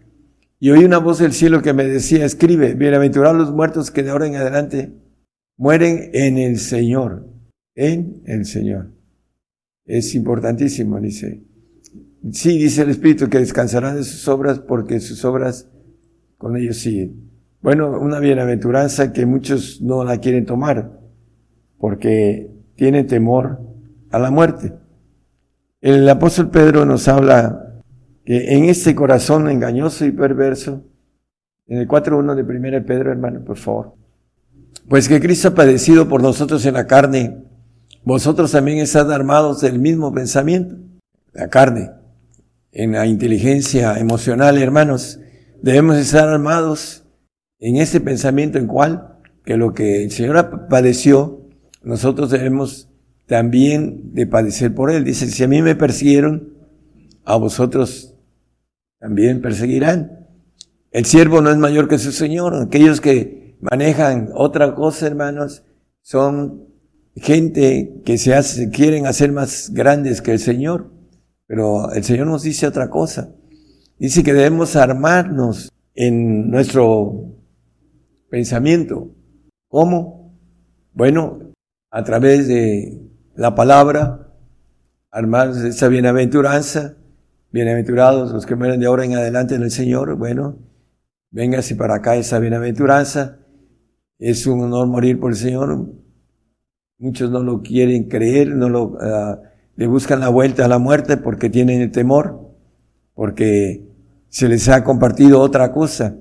[0.60, 4.10] y oí una voz del cielo que me decía, escribe, bienaventurados los muertos que de
[4.10, 4.92] ahora en adelante
[5.56, 7.28] mueren en el Señor,
[7.74, 8.92] en el Señor.
[9.84, 11.44] Es importantísimo, dice.
[12.32, 15.68] Sí, dice el Espíritu que descansarán de sus obras porque sus obras
[16.38, 17.30] con ellos siguen.
[17.60, 21.00] Bueno, una bienaventuranza que muchos no la quieren tomar
[21.78, 23.60] porque tienen temor
[24.10, 24.72] a la muerte.
[25.80, 27.73] El apóstol Pedro nos habla
[28.24, 30.82] que en este corazón engañoso y perverso,
[31.66, 33.94] en el 4.1 de 1 Pedro, hermano, por favor,
[34.88, 37.44] pues que Cristo ha padecido por nosotros en la carne,
[38.02, 40.76] vosotros también están armados del mismo pensamiento,
[41.32, 41.90] la carne,
[42.72, 45.20] en la inteligencia emocional, hermanos,
[45.62, 47.04] debemos estar armados
[47.58, 51.40] en ese pensamiento en cual que lo que el Señor padeció,
[51.82, 52.88] nosotros debemos
[53.26, 55.04] también de padecer por Él.
[55.04, 56.54] Dice, si a mí me persiguieron,
[57.24, 58.13] a vosotros
[59.04, 60.26] también perseguirán.
[60.90, 62.54] El siervo no es mayor que su Señor.
[62.54, 65.62] Aquellos que manejan otra cosa, hermanos,
[66.00, 66.68] son
[67.14, 70.90] gente que se hace, quieren hacer más grandes que el Señor.
[71.46, 73.28] Pero el Señor nos dice otra cosa.
[73.98, 77.36] Dice que debemos armarnos en nuestro
[78.30, 79.10] pensamiento.
[79.68, 80.34] ¿Cómo?
[80.94, 81.52] Bueno,
[81.90, 83.02] a través de
[83.34, 84.32] la palabra,
[85.10, 86.96] armar esa bienaventuranza,
[87.54, 90.58] bienaventurados los que mueren de ahora en adelante en el Señor, bueno,
[91.30, 93.38] véngase para acá esa bienaventuranza,
[94.18, 95.88] es un honor morir por el Señor,
[96.98, 99.38] muchos no lo quieren creer, no lo, uh,
[99.76, 102.56] le buscan la vuelta a la muerte porque tienen el temor,
[103.14, 103.86] porque
[104.26, 106.16] se les ha compartido otra cosa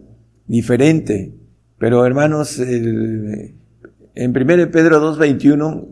[0.45, 1.33] diferente.
[1.79, 3.57] Pero hermanos, en
[4.15, 4.35] 1
[4.71, 5.87] Pedro 2.21,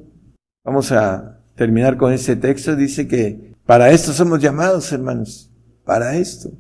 [0.64, 5.52] vamos a terminar con este texto, dice que para esto somos llamados, hermanos,
[5.84, 6.52] para esto.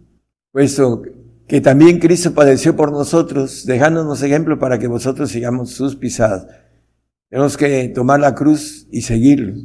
[0.51, 1.01] Puesto
[1.47, 6.47] que también Cristo padeció por nosotros, dejándonos ejemplo para que vosotros sigamos sus pisadas.
[7.29, 9.55] Tenemos que tomar la cruz y seguirlo.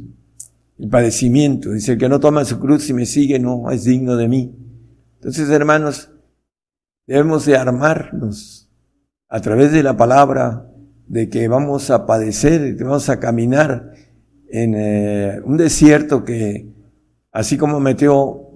[0.77, 1.71] El padecimiento.
[1.71, 4.55] Dice, que no toma su cruz y me sigue no es digno de mí.
[5.15, 6.09] Entonces, hermanos,
[7.07, 8.69] debemos de armarnos
[9.29, 10.69] a través de la palabra
[11.07, 13.93] de que vamos a padecer, que vamos a caminar
[14.49, 16.76] en eh, un desierto que,
[17.37, 18.49] así como metió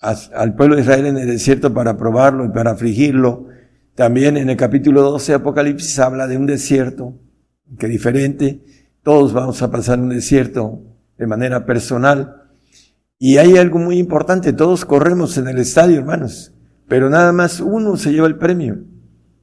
[0.00, 3.46] al pueblo de Israel en el desierto para probarlo y para afligirlo,
[3.94, 7.14] también en el capítulo 12 de Apocalipsis habla de un desierto
[7.78, 8.64] que diferente,
[9.04, 10.82] todos vamos a pasar un desierto
[11.16, 12.42] de manera personal.
[13.20, 16.52] Y hay algo muy importante, todos corremos en el estadio, hermanos,
[16.88, 18.80] pero nada más uno se lleva el premio.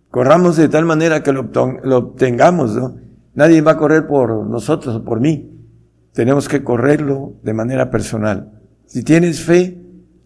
[0.09, 1.49] Corramos de tal manera que lo,
[1.95, 2.97] obtengamos, ¿no?
[3.35, 5.49] Nadie va a correr por nosotros o por mí.
[6.11, 8.61] Tenemos que correrlo de manera personal.
[8.91, 9.81] Si tienes fe,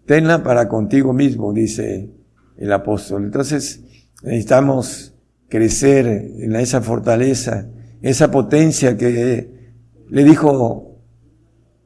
[0.06, 2.10] tenla para contigo mismo, dice
[2.56, 3.22] el apóstol.
[3.22, 3.84] Entonces,
[4.24, 5.14] necesitamos
[5.48, 7.68] crecer en esa fortaleza,
[8.02, 9.70] esa potencia que
[10.08, 10.98] le dijo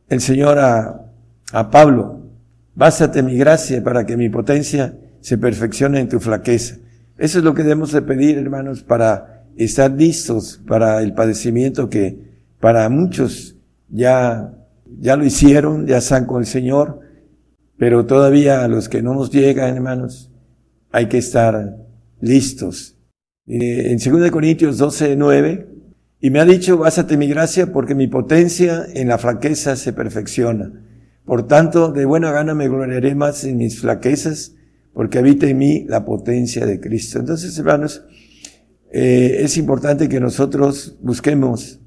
[0.09, 1.13] el Señor a,
[1.53, 2.31] a Pablo,
[2.75, 6.77] bástate mi gracia para que mi potencia se perfeccione en tu flaqueza.
[7.19, 12.41] Eso es lo que debemos de pedir, hermanos, para estar listos para el padecimiento que
[12.59, 13.59] para muchos
[13.91, 14.55] ya,
[14.99, 17.01] ya lo hicieron, ya están con el Señor,
[17.77, 20.31] pero todavía a los que no nos llegan, hermanos,
[20.91, 21.77] hay que estar
[22.21, 22.97] listos.
[23.47, 25.69] Eh, en 2 Corintios 12, 9,
[26.21, 30.71] y me ha dicho, básate mi gracia porque mi potencia en la flaqueza se perfecciona.
[31.25, 34.55] Por tanto, de buena gana me gloriaré más en mis flaquezas
[34.93, 37.19] porque habita en mí la potencia de Cristo.
[37.19, 38.05] Entonces, hermanos,
[38.93, 41.80] eh, es importante que nosotros busquemos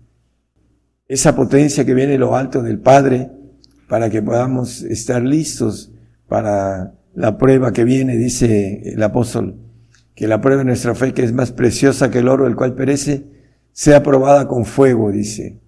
[1.08, 3.32] esa potencia que viene de lo alto del Padre
[3.88, 5.92] para que podamos estar listos
[6.28, 9.58] para la prueba que viene, dice el apóstol,
[10.16, 12.74] que la prueba de nuestra fe, que es más preciosa que el oro, el cual
[12.74, 13.28] perece,
[13.72, 15.60] sea probada con fuego, dice.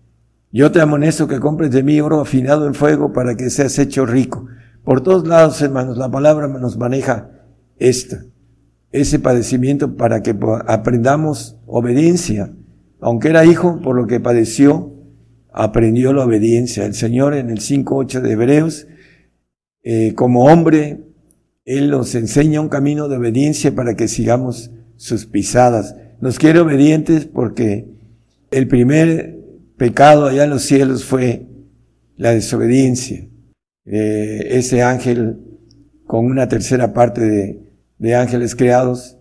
[0.52, 4.06] Yo te amonesto que compres de mí oro afinado en fuego para que seas hecho
[4.06, 4.48] rico.
[4.84, 7.30] Por todos lados, hermanos, la palabra nos maneja
[7.78, 8.24] esta,
[8.92, 10.36] ese padecimiento para que
[10.68, 12.54] aprendamos obediencia.
[13.02, 14.95] Aunque era hijo, por lo que padeció,
[15.58, 16.86] aprendió la obediencia.
[16.86, 18.88] El Señor en el 5.8 de Hebreos,
[19.84, 21.00] eh, como hombre,
[21.64, 25.96] Él nos enseña un camino de obediencia para que sigamos sus pisadas.
[26.20, 27.88] Nos quiere obedientes porque
[28.52, 29.40] el primer
[29.78, 31.48] pecado allá en los cielos fue
[32.18, 33.26] la desobediencia.
[33.86, 35.40] Eh, ese ángel
[36.06, 37.66] con una tercera parte de,
[37.98, 39.18] de ángeles creados,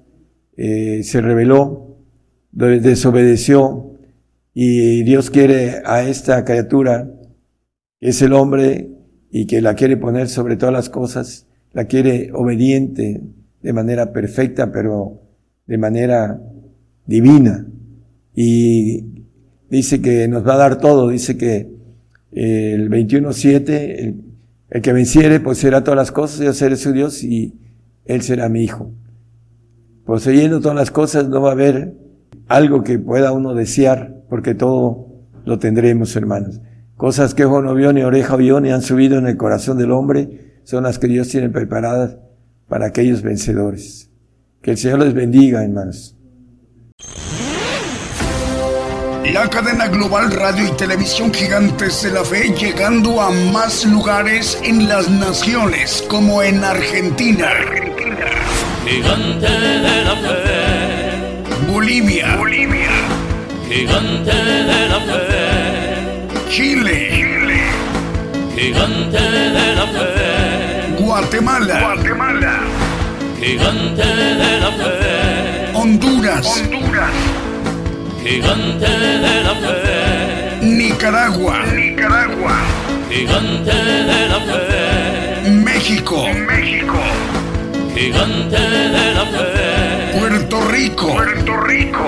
[0.56, 1.97] eh, se rebeló,
[2.51, 3.94] desobedeció,
[4.55, 7.10] y Dios quiere a esta criatura,
[8.01, 8.90] que es el hombre,
[9.31, 13.20] y que la quiere poner sobre todas las cosas, la quiere obediente
[13.60, 15.22] de manera perfecta, pero
[15.66, 16.40] de manera
[17.05, 17.66] divina.
[18.32, 19.24] Y
[19.68, 21.68] dice que nos va a dar todo, dice que
[22.31, 24.22] el 21.7, el,
[24.70, 27.55] el que venciere poseerá todas las cosas, yo seré su Dios y
[28.05, 28.93] él será mi hijo.
[30.05, 31.94] Poseyendo todas las cosas no va a haber
[32.47, 35.06] algo que pueda uno desear, porque todo
[35.44, 36.61] lo tendremos, hermanos.
[36.97, 39.93] Cosas que ojo no vio, ni oreja vio, ni han subido en el corazón del
[39.93, 42.16] hombre, son las que Dios tiene preparadas
[42.66, 44.11] para aquellos vencedores.
[44.61, 46.16] Que el Señor les bendiga, hermanos.
[49.32, 54.89] La cadena global radio y televisión gigantes de la fe llegando a más lugares en
[54.89, 57.51] las naciones como en Argentina,
[58.85, 62.90] Gigante de la fe, Bolivia, Bolivia,
[63.75, 64.31] gigante
[64.71, 67.61] de la fe, Chile, Chile,
[68.57, 69.21] gigante
[69.57, 72.61] de la fe, Guatemala, Guatemala,
[73.41, 74.07] gigante
[74.43, 77.17] de la fe, Honduras, Honduras,
[78.23, 78.91] gigante
[79.27, 82.57] de la fe, Nicaragua, Nicaragua,
[83.11, 83.75] gigante
[84.11, 87.01] de la fe, México, México,
[87.97, 88.61] gigante
[88.97, 92.05] de la fe, Puerto Rico, Puerto Rico,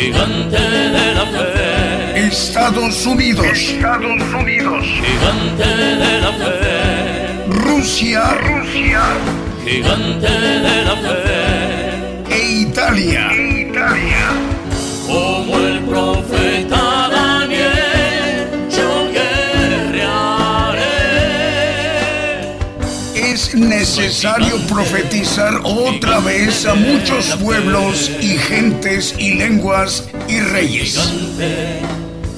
[0.00, 9.02] gigante de la fe, Estados Unidos, Estados Unidos, gigante de la fe, Rusia, Rusia.
[9.66, 10.26] Gigante
[10.66, 14.26] de la fe, e Italia, Italia.
[15.06, 16.39] como el profeta
[23.60, 30.98] necesario profetizar otra vez a muchos pueblos y gentes y lenguas y reyes.
[30.98, 31.80] Gigante,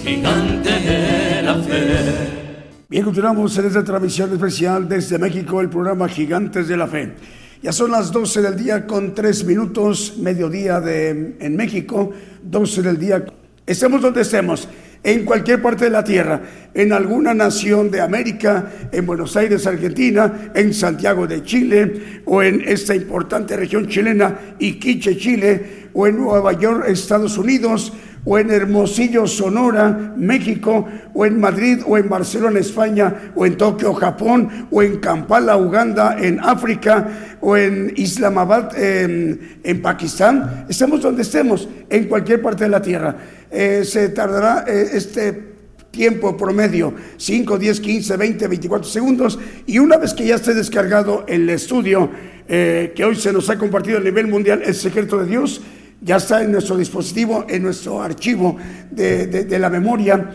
[0.03, 2.43] gigante de la fe.
[2.89, 7.15] Bien, continuamos en esta transmisión especial desde México, el programa Gigantes de la Fe.
[7.63, 12.11] Ya son las 12 del día con 3 minutos, mediodía de, en México,
[12.43, 13.25] 12 del día.
[13.65, 14.69] Estemos donde estemos,
[15.05, 16.41] en cualquier parte de la tierra,
[16.75, 22.63] en alguna nación de América, en Buenos Aires, Argentina, en Santiago de Chile, o en
[22.67, 27.93] esta importante región chilena, Iquiche, Chile, o en Nueva York, Estados Unidos,
[28.25, 33.93] o en Hermosillo, Sonora, México, o en Madrid, o en Barcelona, España, o en Tokio,
[33.95, 40.67] Japón, o en Kampala, Uganda, en África, o en Islamabad, en, en Pakistán.
[40.69, 43.17] Estemos donde estemos, en cualquier parte de la tierra.
[43.53, 45.53] Eh, se tardará eh, este
[45.91, 49.39] tiempo promedio, 5, 10, 15, 20, 24 segundos.
[49.67, 52.09] Y una vez que ya esté descargado el estudio
[52.49, 55.61] eh, que hoy se nos ha compartido a nivel mundial, El Secreto de Dios,
[56.01, 58.57] ya está en nuestro dispositivo, en nuestro archivo
[58.91, 60.31] de, de- de la memoria.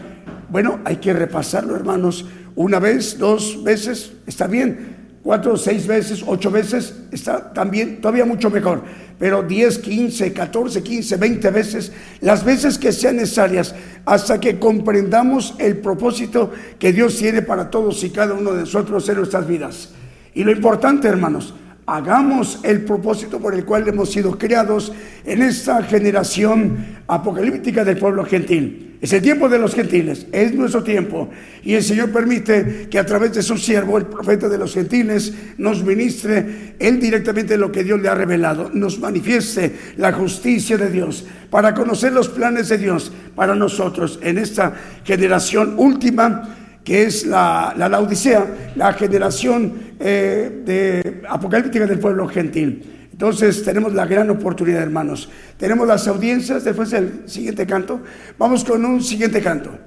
[0.50, 2.26] Bueno, hay que repasarlo, hermanos.
[2.56, 4.96] Una vez, dos veces, está bien.
[5.24, 8.84] Cuatro, seis veces, ocho veces, está también todavía mucho mejor.
[9.20, 11.92] Pero 10, 15, 14, 15, 20 veces,
[12.22, 13.74] las veces que sean necesarias,
[14.06, 19.10] hasta que comprendamos el propósito que Dios tiene para todos y cada uno de nosotros
[19.10, 19.90] en nuestras vidas.
[20.36, 21.56] Y lo importante, hermanos,
[21.88, 24.92] hagamos el propósito por el cual hemos sido creados
[25.26, 28.84] en esta generación apocalíptica del pueblo gentil.
[29.00, 31.30] Es el tiempo de los gentiles, es nuestro tiempo.
[31.64, 35.34] Y el Señor permite que a través de su siervo, el profeta de los gentiles,
[35.58, 40.90] nos ministre él directamente lo que Dios le ha revelado, nos manifieste la justicia de
[40.90, 44.74] Dios, para conocer los planes de Dios para nosotros en esta
[45.06, 53.10] generación última que es la, la Laodicea, la generación eh, de apocalíptica del pueblo gentil.
[53.12, 55.30] Entonces tenemos la gran oportunidad, hermanos.
[55.58, 58.00] Tenemos las audiencias después del siguiente canto.
[58.38, 59.78] Vamos con un siguiente canto.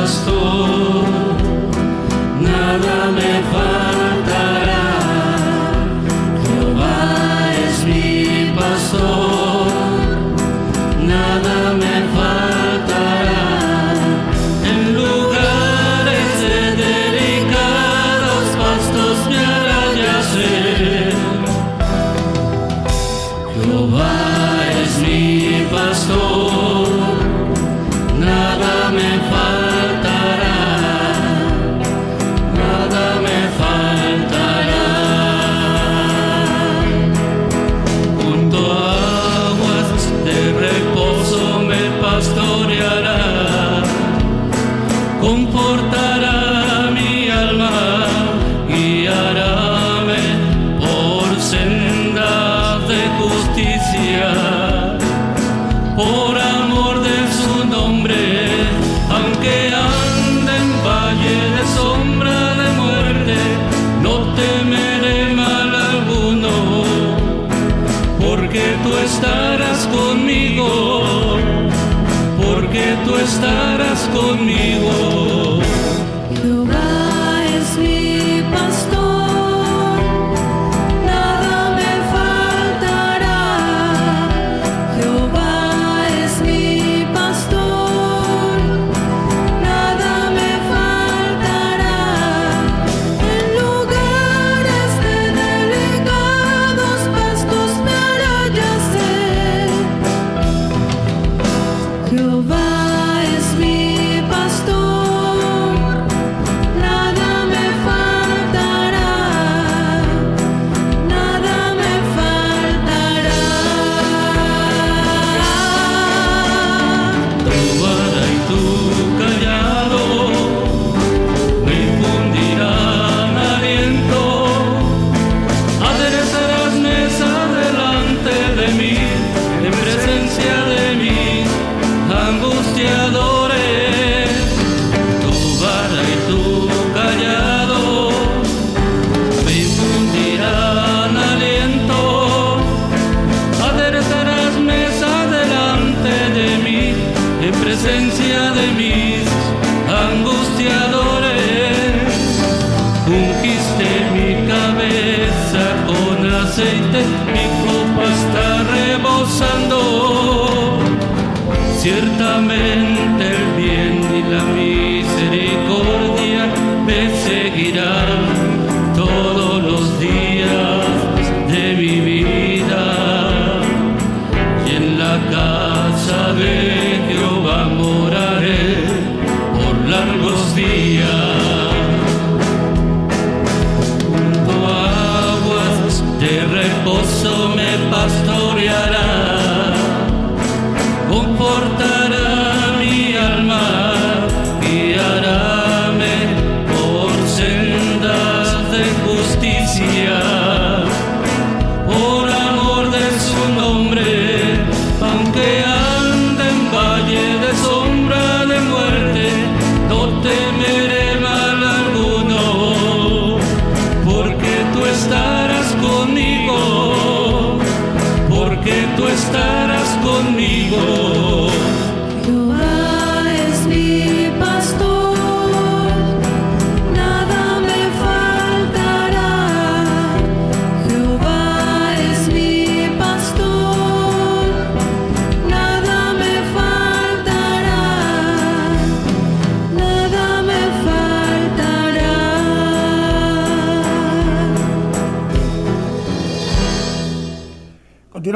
[0.00, 0.59] Pastor,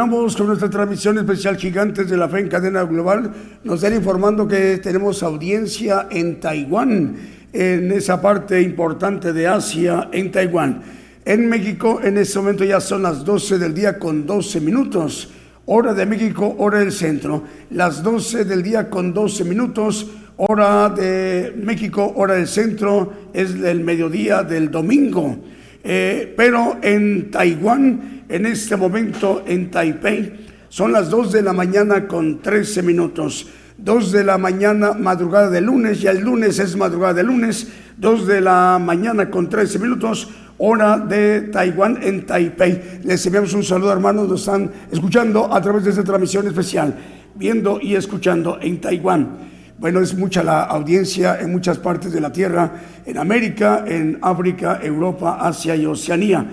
[0.05, 3.33] Continuamos con nuestra transmisión especial Gigantes de la Fe en cadena global.
[3.65, 7.17] Nos están informando que tenemos audiencia en Taiwán,
[7.51, 10.83] en esa parte importante de Asia, en Taiwán.
[11.25, 15.31] En México, en este momento ya son las 12 del día con 12 minutos.
[15.65, 17.43] Hora de México, hora del centro.
[17.71, 20.07] Las 12 del día con 12 minutos.
[20.37, 23.11] Hora de México, hora del centro.
[23.33, 25.39] Es el mediodía del domingo.
[25.85, 32.09] Eh, pero en Taiwán, en este momento en Taipei, son las 2 de la mañana
[32.09, 33.47] con 13 minutos.
[33.77, 38.27] 2 de la mañana, madrugada de lunes, ya el lunes es madrugada de lunes, 2
[38.27, 43.01] de la mañana con 13 minutos, hora de Taiwán en Taipei.
[43.05, 46.97] Les enviamos un saludo, hermanos, nos están escuchando a través de esta transmisión especial,
[47.35, 49.54] viendo y escuchando en Taiwán.
[49.77, 52.73] Bueno, es mucha la audiencia en muchas partes de la Tierra,
[53.05, 56.47] en América, en África, Europa, Asia y Oceanía.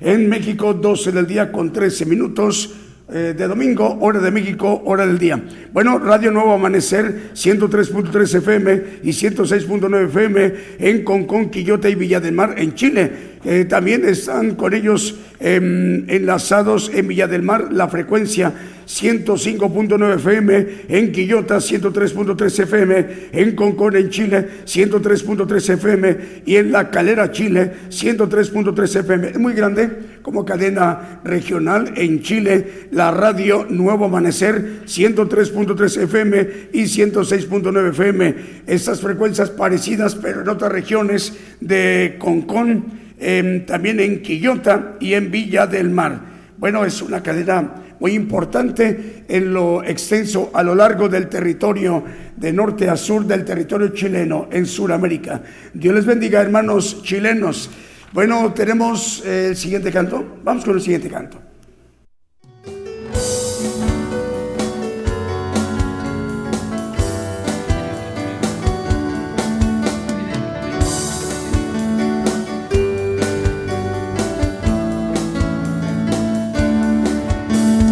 [0.00, 2.72] En México, 12 del día con 13 minutos
[3.10, 5.42] eh, de domingo, hora de México, hora del día.
[5.72, 12.34] Bueno, Radio Nuevo Amanecer, 103.3 FM y 106.9 FM en Concón, Quillota y Villa del
[12.34, 13.38] Mar, en Chile.
[13.44, 18.52] Eh, también están con ellos em, enlazados en Villa del Mar la frecuencia
[18.86, 26.16] 105.9 FM, en Quillota 103.3 FM, en Concón en Chile 103.3 FM
[26.46, 29.28] y en La Calera Chile 103.3 FM.
[29.28, 36.82] Es muy grande como cadena regional en Chile, la radio Nuevo Amanecer 103.3 FM y
[36.82, 38.34] 106.9 FM.
[38.66, 41.32] Estas frecuencias parecidas pero en otras regiones
[41.62, 42.84] de Concón,
[43.18, 46.20] em, también en Quillota y en Villa del Mar.
[46.58, 52.04] Bueno, es una cadena muy importante en lo extenso a lo largo del territorio
[52.36, 55.40] de norte a sur del territorio chileno en Sudamérica.
[55.72, 57.70] Dios les bendiga, hermanos chilenos.
[58.12, 60.38] Bueno, tenemos eh, el siguiente canto.
[60.42, 61.38] Vamos con el siguiente canto.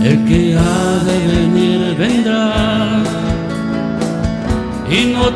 [0.03, 3.03] El que ha de venir vendrá
[4.89, 5.35] y no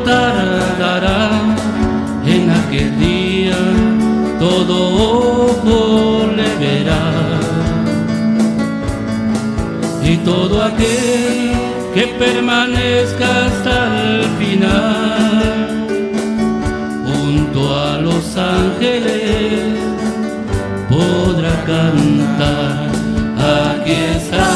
[10.23, 11.51] todo aquel
[11.93, 15.87] que permanezca hasta el final
[17.05, 19.79] junto a los ángeles
[20.89, 22.89] podrá cantar.
[23.37, 24.49] Aquí está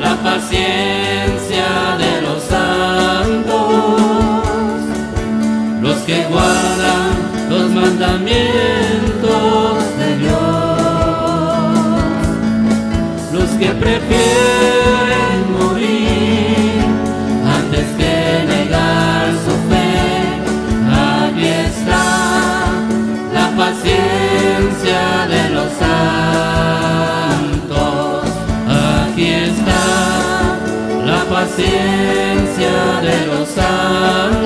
[0.00, 4.02] la paciencia de los santos,
[5.80, 7.12] los que guardan
[7.48, 9.11] los mandamientos
[13.62, 16.82] que prefieren morir
[17.58, 18.16] antes que
[18.48, 19.92] negar su fe.
[20.90, 22.04] Aquí está
[23.32, 27.54] la paciencia de los santos.
[28.68, 29.84] Aquí está
[31.06, 34.42] la paciencia de los santos.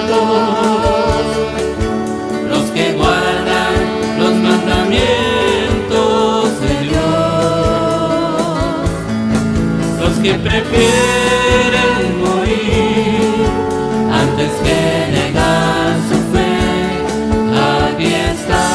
[10.27, 13.47] Que prefieren morir
[14.23, 14.81] antes que
[15.19, 16.55] negar su fe.
[17.87, 18.67] Aquí está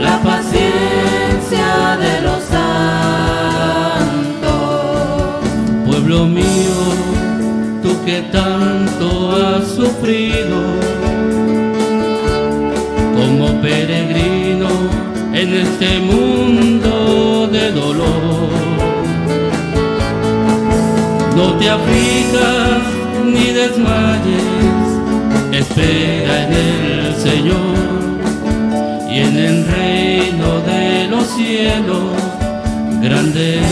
[0.00, 1.68] la paciencia
[2.04, 2.74] de los santos.
[5.86, 6.78] Pueblo mío,
[7.80, 9.06] tú que tanto
[9.36, 10.58] has sufrido
[13.14, 14.70] como peregrino
[15.32, 16.83] en este mundo
[21.64, 22.82] te aflijas
[23.24, 24.88] ni desmayes,
[25.50, 27.76] espera en el Señor
[29.10, 32.12] y en el reino de los cielos,
[33.00, 33.62] grande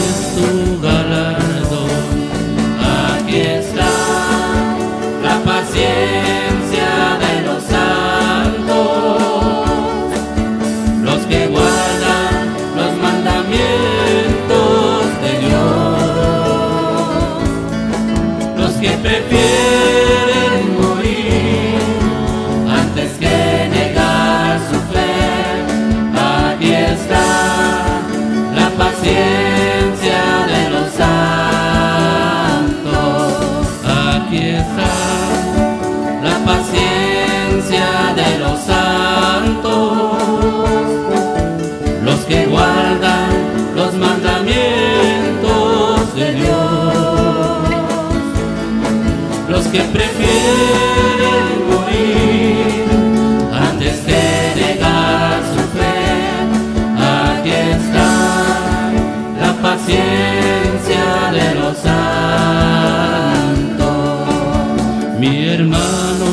[65.23, 66.27] Mi hermano,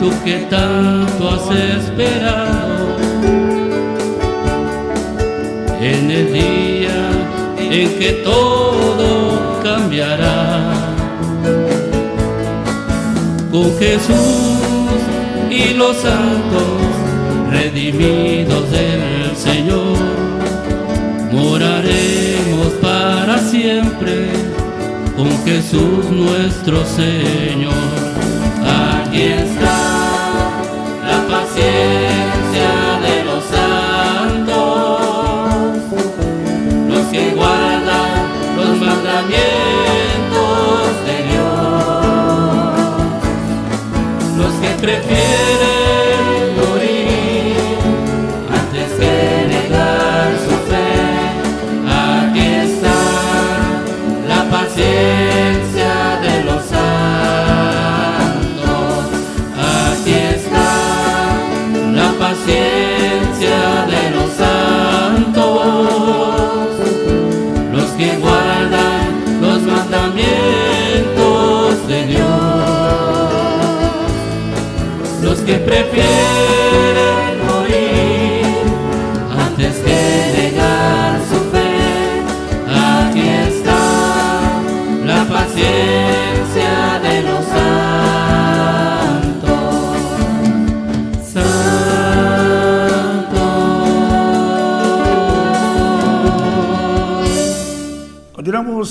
[0.00, 2.96] tú que tanto has esperado
[5.80, 6.98] en el día
[7.56, 10.72] en que todo cambiará
[13.52, 14.98] con Jesús
[15.48, 16.80] y los santos
[17.48, 19.98] redimidos del Señor.
[21.30, 24.49] Moraremos para siempre
[25.20, 27.74] con Jesús nuestro Señor.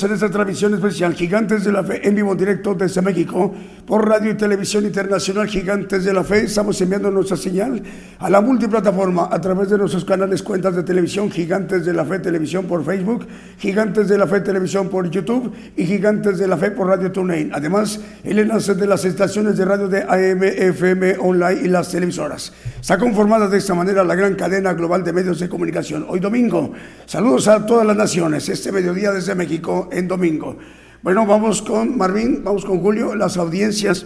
[0.01, 3.53] En esta transmisión especial Gigantes de la Fe en vivo directo desde México
[3.85, 6.45] por Radio y Televisión Internacional Gigantes de la Fe.
[6.45, 7.81] Estamos enviando nuestra señal
[8.19, 12.19] a la multiplataforma a través de nuestros canales cuentas de televisión Gigantes de la Fe
[12.19, 13.27] Televisión por Facebook,
[13.57, 17.51] Gigantes de la Fe Televisión por YouTube y Gigantes de la Fe por Radio TuneIn.
[17.53, 22.53] Además, el enlace de las estaciones de radio de AM, FM, online y las televisoras.
[22.80, 26.05] Está conformada de esta manera la gran cadena global de medios de comunicación.
[26.07, 26.71] Hoy domingo,
[27.05, 28.47] saludos a todas las naciones.
[28.47, 30.57] Este mediodía desde México en domingo.
[31.02, 34.06] Bueno, vamos con Marvin, vamos con Julio, las audiencias.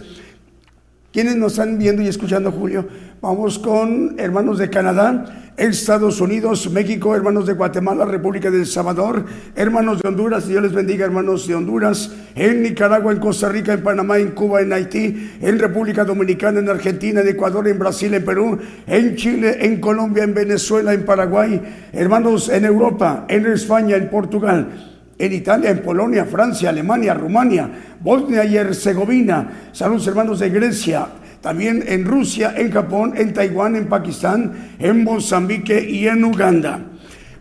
[1.12, 2.86] ¿Quiénes nos están viendo y escuchando, Julio?
[3.20, 9.24] Vamos con hermanos de Canadá, Estados Unidos, México, hermanos de Guatemala, República del Salvador,
[9.54, 13.82] hermanos de Honduras, Dios les bendiga, hermanos de Honduras, en Nicaragua, en Costa Rica, en
[13.82, 18.24] Panamá, en Cuba, en Haití, en República Dominicana, en Argentina, en Ecuador, en Brasil, en
[18.24, 21.60] Perú, en Chile, en Colombia, en Venezuela, en Paraguay,
[21.92, 27.70] hermanos en Europa, en España, en Portugal en Italia, en Polonia, Francia, Alemania, Rumania,
[28.00, 29.68] Bosnia y Herzegovina.
[29.72, 31.06] Saludos hermanos de Grecia,
[31.40, 36.80] también en Rusia, en Japón, en Taiwán, en Pakistán, en Mozambique y en Uganda.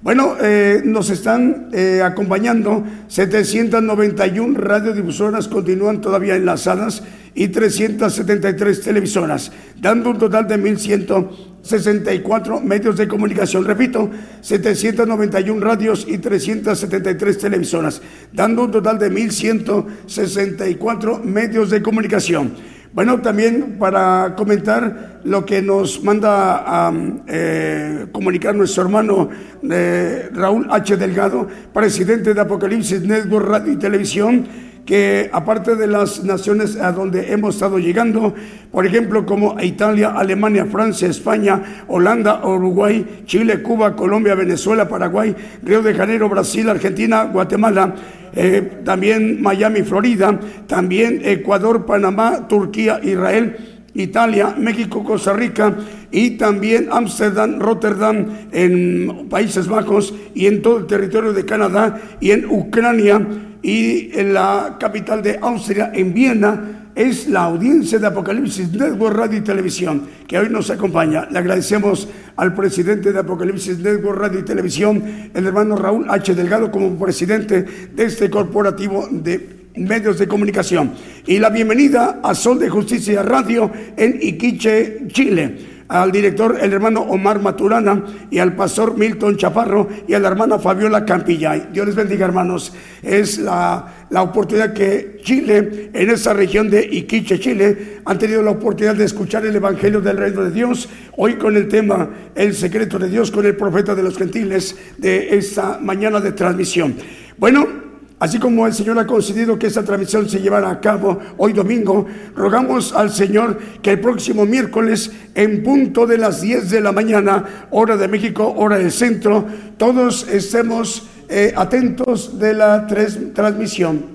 [0.04, 7.04] Bueno, eh, nos están eh, acompañando 791 radiodifusoras, continúan todavía enlazadas
[7.34, 13.64] y 373 televisoras, dando un total de 1.164 medios de comunicación.
[13.64, 14.12] Repito,
[14.42, 18.02] 791 radios y 373 televisoras,
[18.34, 22.73] dando un total de 1.164 medios de comunicación.
[22.94, 26.94] Bueno, también para comentar lo que nos manda a
[27.26, 29.30] eh, comunicar nuestro hermano
[29.68, 30.96] eh, Raúl H.
[30.98, 34.46] Delgado, presidente de Apocalipsis Network Radio y Televisión,
[34.86, 38.34] que aparte de las naciones a donde hemos estado llegando,
[38.72, 45.82] por ejemplo, como Italia, Alemania, Francia, España, Holanda, Uruguay, Chile, Cuba, Colombia, Venezuela, Paraguay, Río
[45.82, 47.96] de Janeiro, Brasil, Argentina, Guatemala,
[48.36, 50.38] eh, también Miami, Florida,
[50.68, 53.56] también Ecuador, Panamá, Turquía, Israel,
[53.94, 55.76] Italia, México, Costa Rica
[56.12, 62.32] y también Ámsterdam, Rotterdam en Países Bajos y en todo el territorio de Canadá y
[62.32, 63.26] en Ucrania
[63.64, 69.40] y en la capital de Austria, en Viena, es la audiencia de Apocalipsis Network Radio
[69.40, 71.28] y Televisión que hoy nos acompaña.
[71.32, 76.36] Le agradecemos al presidente de Apocalipsis Network Radio y Televisión, el hermano Raúl H.
[76.36, 77.64] Delgado, como presidente
[77.96, 80.92] de este corporativo de medios de comunicación.
[81.26, 87.02] Y la bienvenida a Sol de Justicia Radio en Iquiche, Chile al director, el hermano
[87.02, 91.70] Omar Maturana, y al pastor Milton Chaparro, y a la hermana Fabiola Campillay.
[91.72, 92.74] Dios les bendiga, hermanos.
[93.02, 98.52] Es la, la oportunidad que Chile, en esa región de Iquiche, Chile, han tenido la
[98.52, 102.98] oportunidad de escuchar el Evangelio del Reino de Dios, hoy con el tema El secreto
[103.00, 106.96] de Dios, con el profeta de los gentiles, de esta mañana de transmisión.
[107.38, 107.93] Bueno,
[108.24, 112.06] Así como el Señor ha concedido que esta transmisión se llevara a cabo hoy domingo,
[112.34, 117.68] rogamos al Señor que el próximo miércoles, en punto de las 10 de la mañana,
[117.72, 119.46] hora de México, hora del centro,
[119.76, 124.06] todos estemos eh, atentos de la transmisión.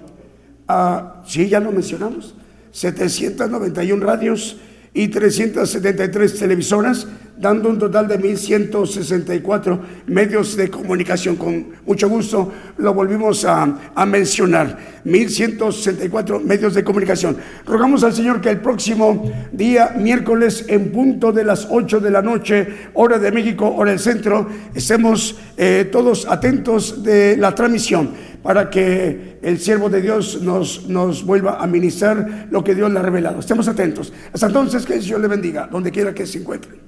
[0.66, 2.35] Ah, sí, ya lo mencionamos.
[2.70, 4.56] 791 radios
[4.94, 7.06] y 373 televisoras,
[7.39, 11.36] dando un total de 1.164 medios de comunicación.
[11.36, 14.98] Con mucho gusto lo volvimos a, a mencionar.
[15.05, 17.36] 1.164 medios de comunicación.
[17.65, 22.23] Rogamos al Señor que el próximo día, miércoles, en punto de las 8 de la
[22.23, 28.10] noche, hora de México, hora del centro, estemos eh, todos atentos de la transmisión
[28.43, 32.98] para que el siervo de Dios nos, nos vuelva a ministrar lo que Dios le
[32.98, 33.40] ha revelado.
[33.40, 34.12] Estemos atentos.
[34.32, 36.88] Hasta entonces, que el Señor le bendiga, donde quiera que se encuentre.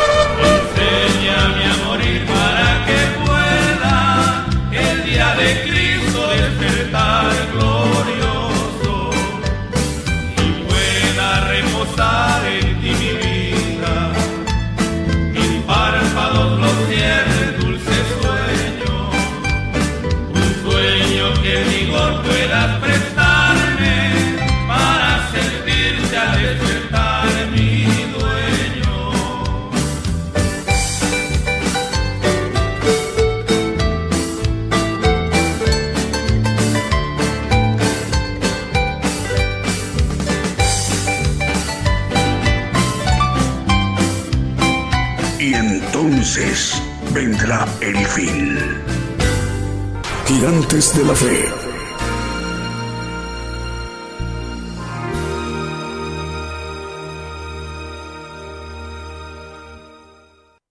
[51.15, 51.70] Feel.